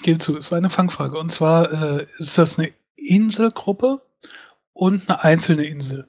[0.02, 1.18] gebe zu, es war eine Fangfrage.
[1.18, 2.72] Und zwar äh, ist das eine
[3.08, 4.02] Inselgruppe
[4.72, 6.08] und eine einzelne Insel.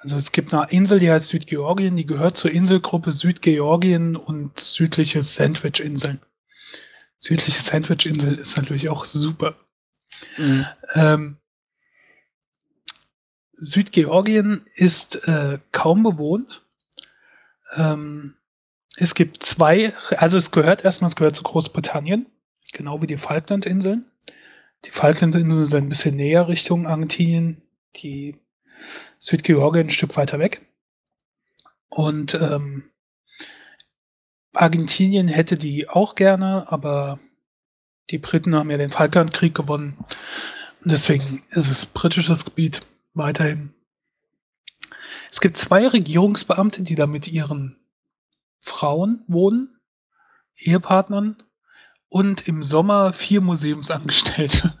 [0.00, 5.22] Also es gibt eine Insel, die heißt Südgeorgien, die gehört zur Inselgruppe Südgeorgien und südliche
[5.22, 6.20] Sandwich-Inseln.
[7.18, 9.56] Südliche Sandwich-Insel ist natürlich auch super.
[10.36, 10.66] Mhm.
[10.94, 11.36] Ähm,
[13.54, 16.62] Südgeorgien ist äh, kaum bewohnt.
[17.74, 18.34] Ähm,
[18.96, 22.26] es gibt zwei, also es gehört erstmal, es gehört zu Großbritannien,
[22.72, 24.06] genau wie die Falklandinseln.
[24.84, 27.62] Die Falklandinseln sind ein bisschen näher Richtung Argentinien,
[27.96, 28.36] die
[29.18, 30.64] Südgeorgien ein Stück weiter weg.
[31.88, 32.90] Und ähm,
[34.52, 37.18] Argentinien hätte die auch gerne, aber
[38.10, 39.96] die Briten haben ja den Falklandkrieg gewonnen.
[40.82, 42.82] Und deswegen ist es britisches Gebiet
[43.14, 43.74] weiterhin.
[45.30, 47.76] Es gibt zwei Regierungsbeamte, die da mit ihren
[48.60, 49.78] Frauen wohnen,
[50.56, 51.42] Ehepartnern
[52.08, 54.74] und im Sommer vier Museumsangestellte.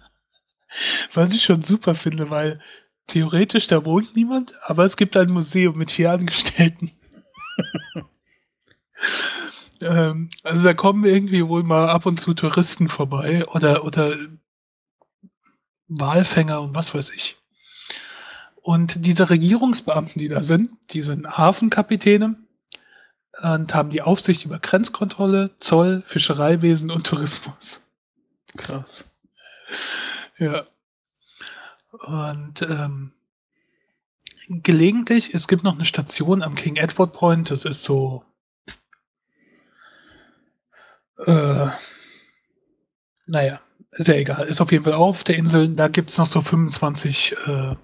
[1.14, 2.60] Was ich schon super finde, weil
[3.06, 6.92] theoretisch, da wohnt niemand, aber es gibt ein Museum mit vier Angestellten.
[9.80, 14.16] ähm, also da kommen irgendwie wohl mal ab und zu Touristen vorbei oder, oder
[15.88, 17.36] Walfänger und was weiß ich.
[18.60, 22.36] Und diese Regierungsbeamten, die da sind, die sind Hafenkapitäne
[23.42, 27.82] und haben die Aufsicht über Grenzkontrolle, Zoll, Fischereiwesen und Tourismus.
[28.56, 29.10] Krass.
[30.38, 30.66] Ja.
[32.06, 33.12] Und ähm,
[34.48, 38.24] gelegentlich, es gibt noch eine Station am King Edward Point, das ist so
[41.26, 41.68] äh,
[43.26, 43.60] naja,
[43.92, 44.46] ist ja egal.
[44.46, 45.68] Ist auf jeden Fall auf der Insel.
[45.74, 47.76] Da gibt es noch so 25 äh,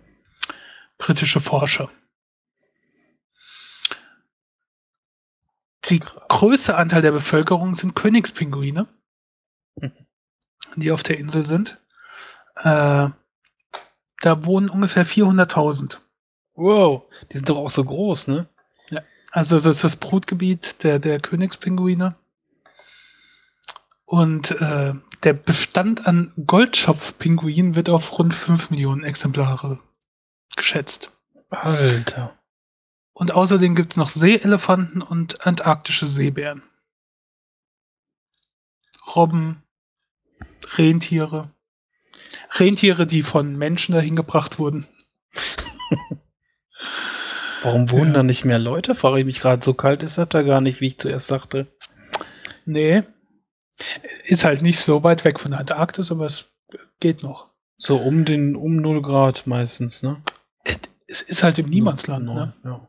[0.98, 1.90] britische Forscher.
[5.90, 8.86] Die größte Anteil der Bevölkerung sind Königspinguine,
[9.76, 9.92] mhm.
[10.76, 11.80] die auf der Insel sind.
[12.56, 13.08] Äh,
[14.20, 15.98] da wohnen ungefähr 400.000.
[16.54, 18.48] Wow, die sind doch auch so groß, ne?
[18.88, 22.14] Ja, also das ist das Brutgebiet der, der Königspinguine.
[24.06, 29.80] Und äh, der Bestand an Goldschopfpinguinen wird auf rund 5 Millionen Exemplare
[30.56, 31.12] geschätzt.
[31.50, 32.38] Alter.
[33.14, 36.62] Und außerdem gibt es noch Seeelefanten und antarktische Seebären.
[39.14, 39.62] Robben,
[40.76, 41.50] Rentiere.
[42.50, 44.88] Rentiere, die von Menschen dahin gebracht wurden.
[47.62, 48.14] Warum wohnen ja.
[48.14, 48.94] da nicht mehr Leute?
[48.96, 49.64] Frage ich mich gerade.
[49.64, 51.68] So kalt ist das da gar nicht, wie ich zuerst dachte.
[52.64, 53.04] Nee.
[54.24, 56.50] Ist halt nicht so weit weg von der Antarktis, aber es
[57.00, 57.50] geht noch.
[57.78, 60.22] So um den, um 0 Grad meistens, ne?
[61.06, 62.54] Es ist halt im Niemandsland, ne?
[62.64, 62.88] Ja.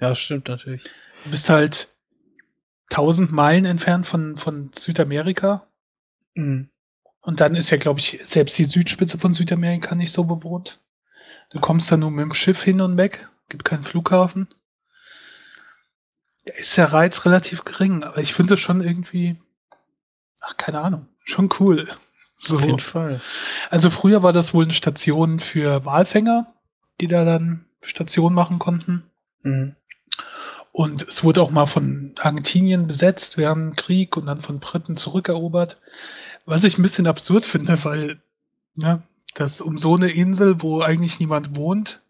[0.00, 0.82] Ja, stimmt natürlich.
[1.24, 1.88] Du bist halt
[2.90, 5.66] 1000 Meilen entfernt von, von Südamerika.
[6.34, 6.70] Mhm.
[7.20, 10.80] Und dann ist ja, glaube ich, selbst die Südspitze von Südamerika nicht so bewohnt.
[11.50, 13.28] Du kommst da nur mit dem Schiff hin und weg.
[13.48, 14.48] Gibt keinen Flughafen.
[16.44, 19.40] Da ist der Reiz relativ gering, aber ich finde es schon irgendwie,
[20.40, 21.88] ach, keine Ahnung, schon cool.
[22.38, 22.56] So.
[22.56, 23.20] Auf jeden Fall.
[23.70, 26.54] Also früher war das wohl eine Station für Walfänger,
[27.00, 29.10] die da dann Station machen konnten.
[29.42, 29.74] Mhm.
[30.76, 35.80] Und es wurde auch mal von Argentinien besetzt während Krieg und dann von Briten zurückerobert.
[36.44, 38.20] Was ich ein bisschen absurd finde, weil,
[38.74, 39.02] ne,
[39.34, 42.02] das um so eine Insel, wo eigentlich niemand wohnt,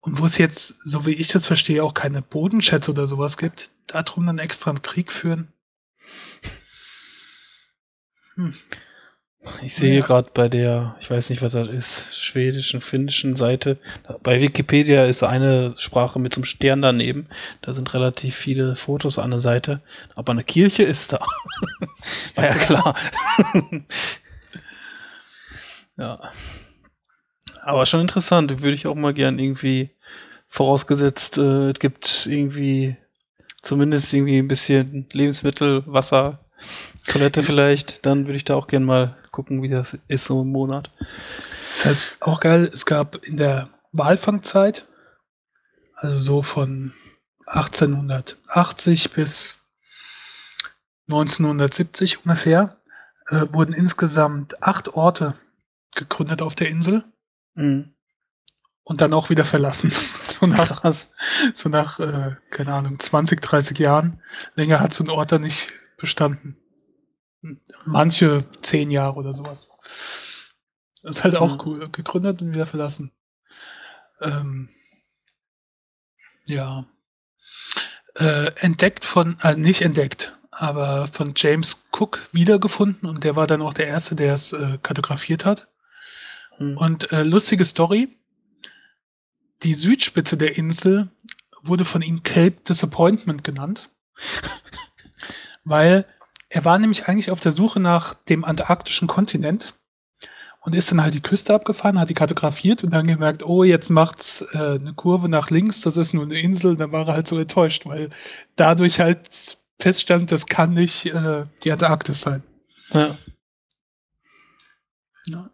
[0.00, 3.70] Und wo es jetzt, so wie ich das verstehe, auch keine Bodenschätze oder sowas gibt,
[3.86, 5.48] darum dann extra einen Krieg führen.
[8.36, 8.54] Hm.
[9.62, 10.04] Ich sehe ja.
[10.04, 13.78] gerade bei der, ich weiß nicht, was das ist, schwedischen, finnischen Seite.
[14.22, 17.26] Bei Wikipedia ist eine Sprache mit so einem Stern daneben.
[17.62, 19.80] Da sind relativ viele Fotos an der Seite.
[20.14, 21.26] Aber eine Kirche ist da.
[22.34, 22.94] War ja klar.
[25.96, 26.20] ja.
[27.62, 28.62] Aber schon interessant.
[28.62, 29.90] Würde ich auch mal gern irgendwie,
[30.50, 32.96] vorausgesetzt, äh, es gibt irgendwie
[33.62, 36.44] zumindest irgendwie ein bisschen Lebensmittel, Wasser,
[37.06, 40.48] Toilette vielleicht, dann würde ich da auch gern mal gucken, wie das ist so im
[40.50, 40.90] Monat.
[41.70, 42.70] Ist halt auch geil.
[42.72, 44.86] Es gab in der Walfangzeit,
[45.94, 46.92] also so von
[47.46, 49.60] 1880 bis
[51.08, 52.80] 1970 ungefähr,
[53.28, 55.34] äh, wurden insgesamt acht Orte
[55.94, 57.04] gegründet auf der Insel.
[57.54, 57.94] Mhm.
[58.82, 59.92] Und dann auch wieder verlassen.
[60.40, 60.82] so nach,
[61.54, 64.20] so nach äh, keine Ahnung, 20, 30 Jahren.
[64.54, 66.56] Länger hat so ein Ort da nicht bestanden.
[67.84, 69.70] Manche zehn Jahre oder sowas.
[71.02, 71.60] Das ist halt auch mhm.
[71.64, 71.88] cool.
[71.90, 73.12] Gegründet und wieder verlassen.
[74.20, 74.68] Ähm,
[76.46, 76.86] ja.
[78.14, 83.62] Äh, entdeckt von, äh, nicht entdeckt, aber von James Cook wiedergefunden und der war dann
[83.62, 85.68] auch der Erste, der es äh, kartografiert hat.
[86.58, 86.76] Mhm.
[86.76, 88.08] Und äh, lustige Story.
[89.62, 91.10] Die Südspitze der Insel
[91.62, 93.90] wurde von ihm Cape Disappointment genannt,
[95.64, 96.06] weil
[96.50, 99.74] er war nämlich eigentlich auf der Suche nach dem antarktischen Kontinent
[100.60, 103.88] und ist dann halt die Küste abgefahren, hat die kartografiert und dann gemerkt, oh, jetzt
[103.88, 106.76] macht's äh, eine Kurve nach links, das ist nur eine Insel.
[106.76, 108.10] Dann war er halt so enttäuscht, weil
[108.56, 112.42] dadurch halt feststand, das kann nicht äh, die Antarktis sein.
[112.92, 113.16] Ja.
[115.26, 115.50] ja.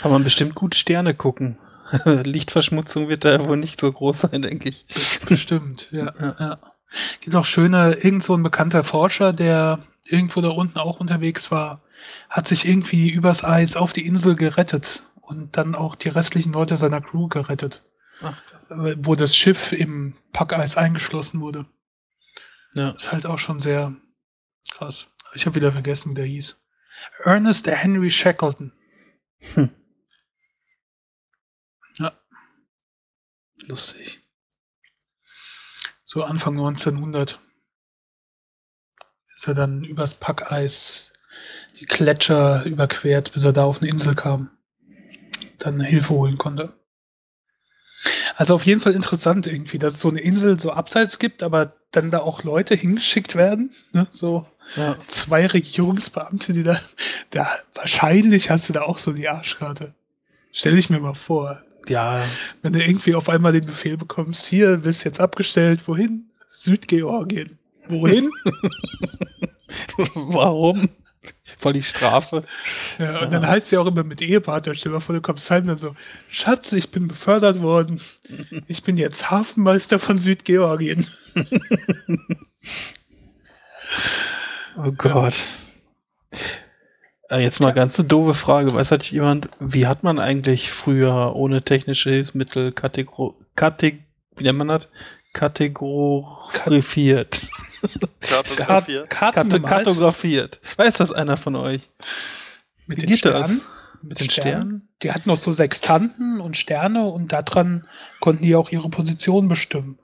[0.00, 1.58] Kann man bestimmt gut Sterne gucken.
[2.04, 4.86] Lichtverschmutzung wird da wohl nicht so groß sein, denke ich.
[5.26, 6.12] Bestimmt, ja.
[6.20, 6.36] ja.
[6.38, 6.58] ja.
[7.20, 11.82] Gibt auch schöne, irgend so ein bekannter Forscher, der irgendwo da unten auch unterwegs war,
[12.28, 16.76] hat sich irgendwie übers Eis auf die Insel gerettet und dann auch die restlichen Leute
[16.76, 17.82] seiner Crew gerettet.
[18.20, 21.66] Ach, wo das Schiff im Packeis eingeschlossen wurde.
[22.74, 22.90] Ja.
[22.90, 23.94] Ist halt auch schon sehr
[24.70, 25.14] krass.
[25.34, 26.56] Ich habe wieder vergessen, wie der hieß.
[27.24, 28.72] Ernest Henry Shackleton.
[29.54, 29.70] Hm.
[31.98, 32.12] Ja.
[33.66, 34.20] Lustig.
[36.04, 37.40] So Anfang 1900
[39.36, 41.12] ist er dann übers Packeis
[41.78, 44.50] die Gletscher überquert, bis er da auf eine Insel kam.
[45.58, 46.72] Dann Hilfe holen konnte.
[48.36, 51.74] Also auf jeden Fall interessant irgendwie, dass es so eine Insel so abseits gibt, aber
[51.90, 53.74] dann da auch Leute hingeschickt werden.
[53.92, 54.06] Ne?
[54.12, 54.96] So ja.
[55.06, 56.80] zwei Regierungsbeamte, die da,
[57.30, 59.94] da, wahrscheinlich hast du da auch so die Arschkarte.
[60.52, 61.62] Stell ich mir mal vor.
[61.88, 62.24] Ja.
[62.62, 66.30] Wenn du irgendwie auf einmal den Befehl bekommst, hier, bist jetzt abgestellt, wohin?
[66.48, 67.58] Südgeorgien.
[67.88, 68.30] Wohin?
[70.14, 70.88] Warum?
[71.58, 72.44] Voll die Strafe.
[72.98, 74.74] Ja, und dann heißt sie auch immer mit Ehepartner.
[74.74, 75.96] Stell dir mal vor, du kommst heim und so,
[76.28, 78.00] Schatz, ich bin befördert worden.
[78.68, 81.06] Ich bin jetzt Hafenmeister von Südgeorgien.
[84.76, 85.34] oh Gott.
[86.32, 86.38] Ja.
[87.28, 88.72] Äh, jetzt mal ganz eine doofe Frage.
[88.72, 93.98] Weiß halt jemand, wie hat man eigentlich früher ohne technische Hilfsmittel Kategor Kategor
[94.36, 94.86] wie nennt man das?
[95.32, 97.48] Kategorifiert.
[98.20, 99.10] Kartografiert.
[99.10, 100.60] Karten kartografiert.
[100.76, 101.82] Weiß das einer von euch?
[102.86, 103.60] Mit Wie den Sternen?
[104.02, 104.52] Mit den Sternen?
[104.52, 104.88] Sternen?
[105.02, 107.86] Die hatten noch so Sextanten und Sterne und daran
[108.20, 109.98] konnten die auch ihre Position bestimmen.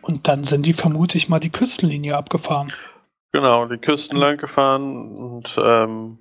[0.00, 2.72] Und dann sind die vermutlich mal die Küstenlinie abgefahren.
[3.32, 6.18] Genau, die Küsten lang gefahren und ähm,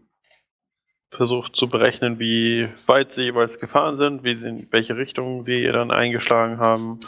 [1.10, 5.64] versucht zu berechnen, wie weit sie jeweils gefahren sind, wie sie, in welche Richtung sie
[5.64, 6.99] dann eingeschlagen haben.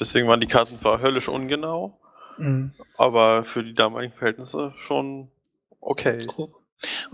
[0.00, 2.00] deswegen waren die Karten zwar höllisch ungenau,
[2.38, 2.72] Mhm.
[2.96, 5.28] Aber für die damaligen Verhältnisse schon
[5.80, 6.26] okay.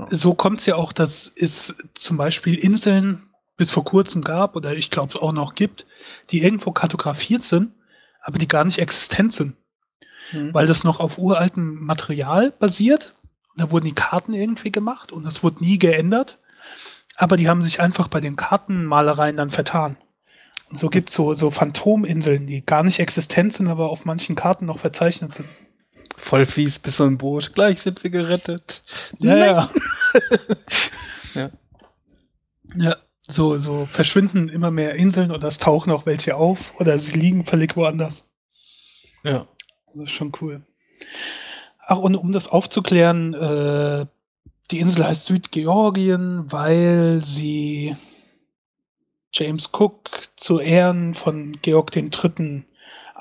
[0.09, 4.75] So kommt es ja auch, dass es zum Beispiel Inseln bis vor kurzem gab oder
[4.75, 5.85] ich glaube auch noch gibt,
[6.31, 7.73] die irgendwo kartografiert sind,
[8.23, 9.57] aber die gar nicht existent sind.
[10.33, 10.55] Mhm.
[10.55, 13.15] Weil das noch auf uraltem Material basiert.
[13.57, 16.39] Da wurden die Karten irgendwie gemacht und es wurde nie geändert.
[17.17, 19.97] Aber die haben sich einfach bei den Kartenmalereien dann vertan.
[20.71, 24.37] Und so gibt es so, so Phantominseln, die gar nicht existent sind, aber auf manchen
[24.37, 25.49] Karten noch verzeichnet sind.
[26.17, 27.55] Voll fies, bis so ein Boot.
[27.55, 28.83] Gleich sind wir gerettet.
[29.19, 29.71] Ja, ja.
[31.35, 31.51] ja.
[32.77, 37.17] Ja, so, so verschwinden immer mehr Inseln oder es tauchen auch welche auf oder sie
[37.17, 38.29] liegen völlig woanders.
[39.23, 39.47] Ja.
[39.95, 40.63] Das ist schon cool.
[41.87, 44.07] Ach, und um das aufzuklären, äh,
[44.71, 47.97] die Insel heißt Südgeorgien, weil sie
[49.39, 52.65] James Cook zu Ehren von Georg III.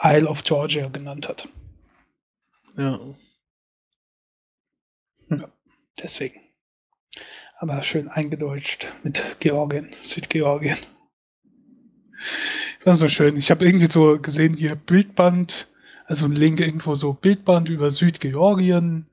[0.03, 1.47] Isle of Georgia genannt hat.
[2.77, 2.99] Ja.
[5.29, 5.49] ja
[6.01, 6.41] deswegen.
[7.59, 10.77] Aber schön eingedeutscht mit Georgien, Südgeorgien.
[12.83, 13.35] Das ist so schön.
[13.37, 15.71] Ich habe irgendwie so gesehen hier Bildband,
[16.05, 19.07] also ein Link irgendwo so Bildband über Südgeorgien,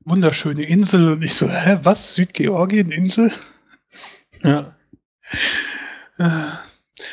[0.00, 2.14] wunderschöne Insel und ich so, hä, was?
[2.14, 3.32] Südgeorgien, Insel?
[4.42, 4.76] Ja.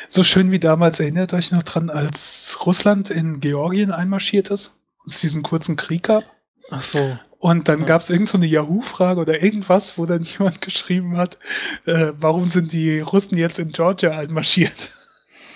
[0.08, 5.12] So schön wie damals, erinnert euch noch dran, als Russland in Georgien einmarschiert ist und
[5.12, 6.24] es diesen kurzen Krieg gab?
[6.70, 7.18] Ach so.
[7.38, 7.86] Und dann ja.
[7.86, 11.38] gab es irgend so eine Yahoo-Frage oder irgendwas, wo dann jemand geschrieben hat,
[11.86, 14.90] äh, warum sind die Russen jetzt in Georgia einmarschiert?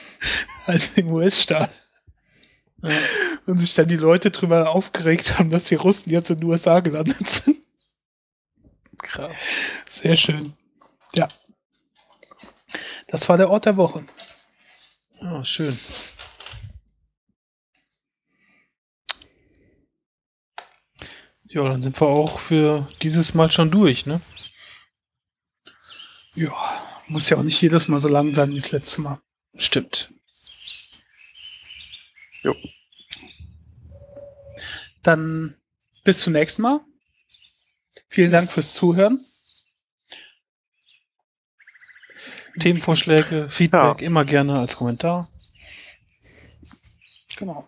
[0.66, 1.70] halt im US-Staat.
[2.82, 2.90] Ja.
[3.46, 6.80] Und sich dann die Leute drüber aufgeregt haben, dass die Russen jetzt in den USA
[6.80, 7.64] gelandet sind.
[8.98, 9.30] Krass.
[9.88, 10.54] Sehr schön.
[11.14, 11.28] Ja.
[13.08, 14.04] Das war der Ort der Woche.
[15.20, 15.78] Oh, schön.
[21.48, 24.20] Ja, dann sind wir auch für dieses Mal schon durch, ne?
[26.34, 26.52] Ja,
[27.06, 29.20] muss ja auch nicht jedes Mal so lang sein wie das letzte Mal.
[29.56, 30.12] Stimmt.
[32.42, 32.54] Jo.
[35.02, 35.56] Dann
[36.04, 36.80] bis zum nächsten Mal.
[38.08, 39.24] Vielen Dank fürs Zuhören.
[42.60, 44.06] Themenvorschläge, Feedback ja.
[44.06, 45.28] immer gerne als Kommentar.
[47.36, 47.66] Genau.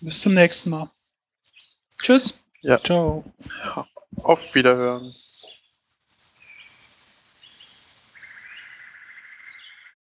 [0.00, 0.90] Bis zum nächsten Mal.
[2.02, 2.38] Tschüss.
[2.62, 2.82] Ja.
[2.82, 3.24] Ciao.
[4.16, 5.14] Auf Wiederhören.